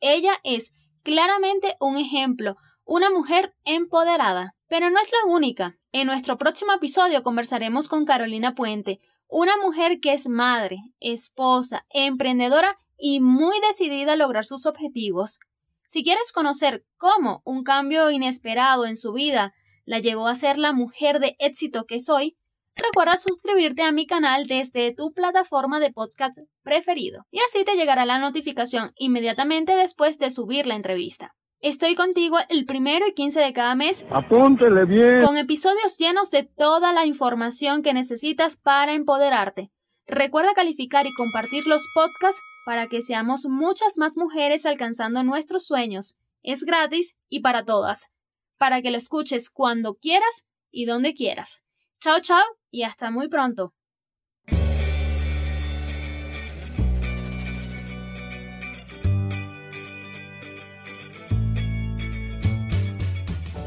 Ella 0.00 0.40
es 0.44 0.72
claramente 1.02 1.76
un 1.78 1.98
ejemplo, 1.98 2.56
una 2.86 3.10
mujer 3.10 3.52
empoderada. 3.64 4.54
Pero 4.66 4.88
no 4.88 4.98
es 4.98 5.12
la 5.12 5.30
única. 5.30 5.76
En 5.92 6.06
nuestro 6.06 6.38
próximo 6.38 6.72
episodio 6.72 7.22
conversaremos 7.22 7.88
con 7.88 8.06
Carolina 8.06 8.54
Puente, 8.54 9.00
una 9.36 9.56
mujer 9.56 9.98
que 10.00 10.12
es 10.12 10.28
madre, 10.28 10.78
esposa, 11.00 11.84
emprendedora 11.90 12.78
y 12.96 13.18
muy 13.18 13.56
decidida 13.66 14.12
a 14.12 14.16
lograr 14.16 14.44
sus 14.44 14.64
objetivos. 14.64 15.40
Si 15.88 16.04
quieres 16.04 16.30
conocer 16.30 16.84
cómo 16.96 17.42
un 17.44 17.64
cambio 17.64 18.12
inesperado 18.12 18.86
en 18.86 18.96
su 18.96 19.12
vida 19.12 19.52
la 19.86 19.98
llevó 19.98 20.28
a 20.28 20.36
ser 20.36 20.56
la 20.56 20.72
mujer 20.72 21.18
de 21.18 21.34
éxito 21.40 21.84
que 21.84 21.98
soy, 21.98 22.36
recuerda 22.76 23.18
suscribirte 23.18 23.82
a 23.82 23.90
mi 23.90 24.06
canal 24.06 24.46
desde 24.46 24.94
tu 24.94 25.12
plataforma 25.12 25.80
de 25.80 25.92
podcast 25.92 26.38
preferido 26.62 27.26
y 27.32 27.40
así 27.40 27.64
te 27.64 27.74
llegará 27.74 28.06
la 28.06 28.20
notificación 28.20 28.92
inmediatamente 28.94 29.74
después 29.74 30.20
de 30.20 30.30
subir 30.30 30.68
la 30.68 30.76
entrevista. 30.76 31.34
Estoy 31.64 31.94
contigo 31.94 32.36
el 32.50 32.66
primero 32.66 33.06
y 33.08 33.14
quince 33.14 33.40
de 33.40 33.54
cada 33.54 33.74
mes. 33.74 34.06
Apúntele 34.10 34.84
bien. 34.84 35.24
Con 35.24 35.38
episodios 35.38 35.96
llenos 35.96 36.30
de 36.30 36.42
toda 36.42 36.92
la 36.92 37.06
información 37.06 37.82
que 37.82 37.94
necesitas 37.94 38.58
para 38.58 38.92
empoderarte. 38.92 39.70
Recuerda 40.06 40.52
calificar 40.52 41.06
y 41.06 41.14
compartir 41.14 41.66
los 41.66 41.88
podcasts 41.94 42.42
para 42.66 42.88
que 42.88 43.00
seamos 43.00 43.46
muchas 43.46 43.96
más 43.96 44.18
mujeres 44.18 44.66
alcanzando 44.66 45.22
nuestros 45.22 45.64
sueños. 45.64 46.18
Es 46.42 46.64
gratis 46.64 47.16
y 47.30 47.40
para 47.40 47.64
todas. 47.64 48.10
Para 48.58 48.82
que 48.82 48.90
lo 48.90 48.98
escuches 48.98 49.48
cuando 49.48 49.94
quieras 49.94 50.44
y 50.70 50.84
donde 50.84 51.14
quieras. 51.14 51.62
Chao, 51.98 52.20
chao 52.20 52.44
y 52.70 52.82
hasta 52.82 53.10
muy 53.10 53.30
pronto. 53.30 53.72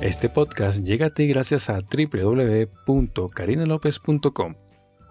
Este 0.02 0.30
podcast 0.30 0.84
llega 0.84 1.08
a 1.08 1.10
ti 1.10 1.28
gracias 1.28 1.72
a 1.72 1.82
www.carinalopez.com, 1.82 4.56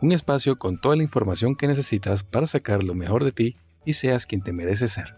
un 0.01 0.12
espacio 0.12 0.61
con 0.61 0.81
toda 0.81 0.94
la 0.94 1.03
información 1.03 1.57
que 1.57 1.66
necesitas 1.66 2.22
para 2.22 2.46
sacar 2.46 2.85
lo 2.85 2.94
mejor 2.94 3.25
de 3.25 3.33
ti 3.33 3.57
y 3.85 3.94
seas 3.94 4.27
quien 4.27 4.42
te 4.42 4.53
mereces 4.53 4.92
ser. 4.92 5.16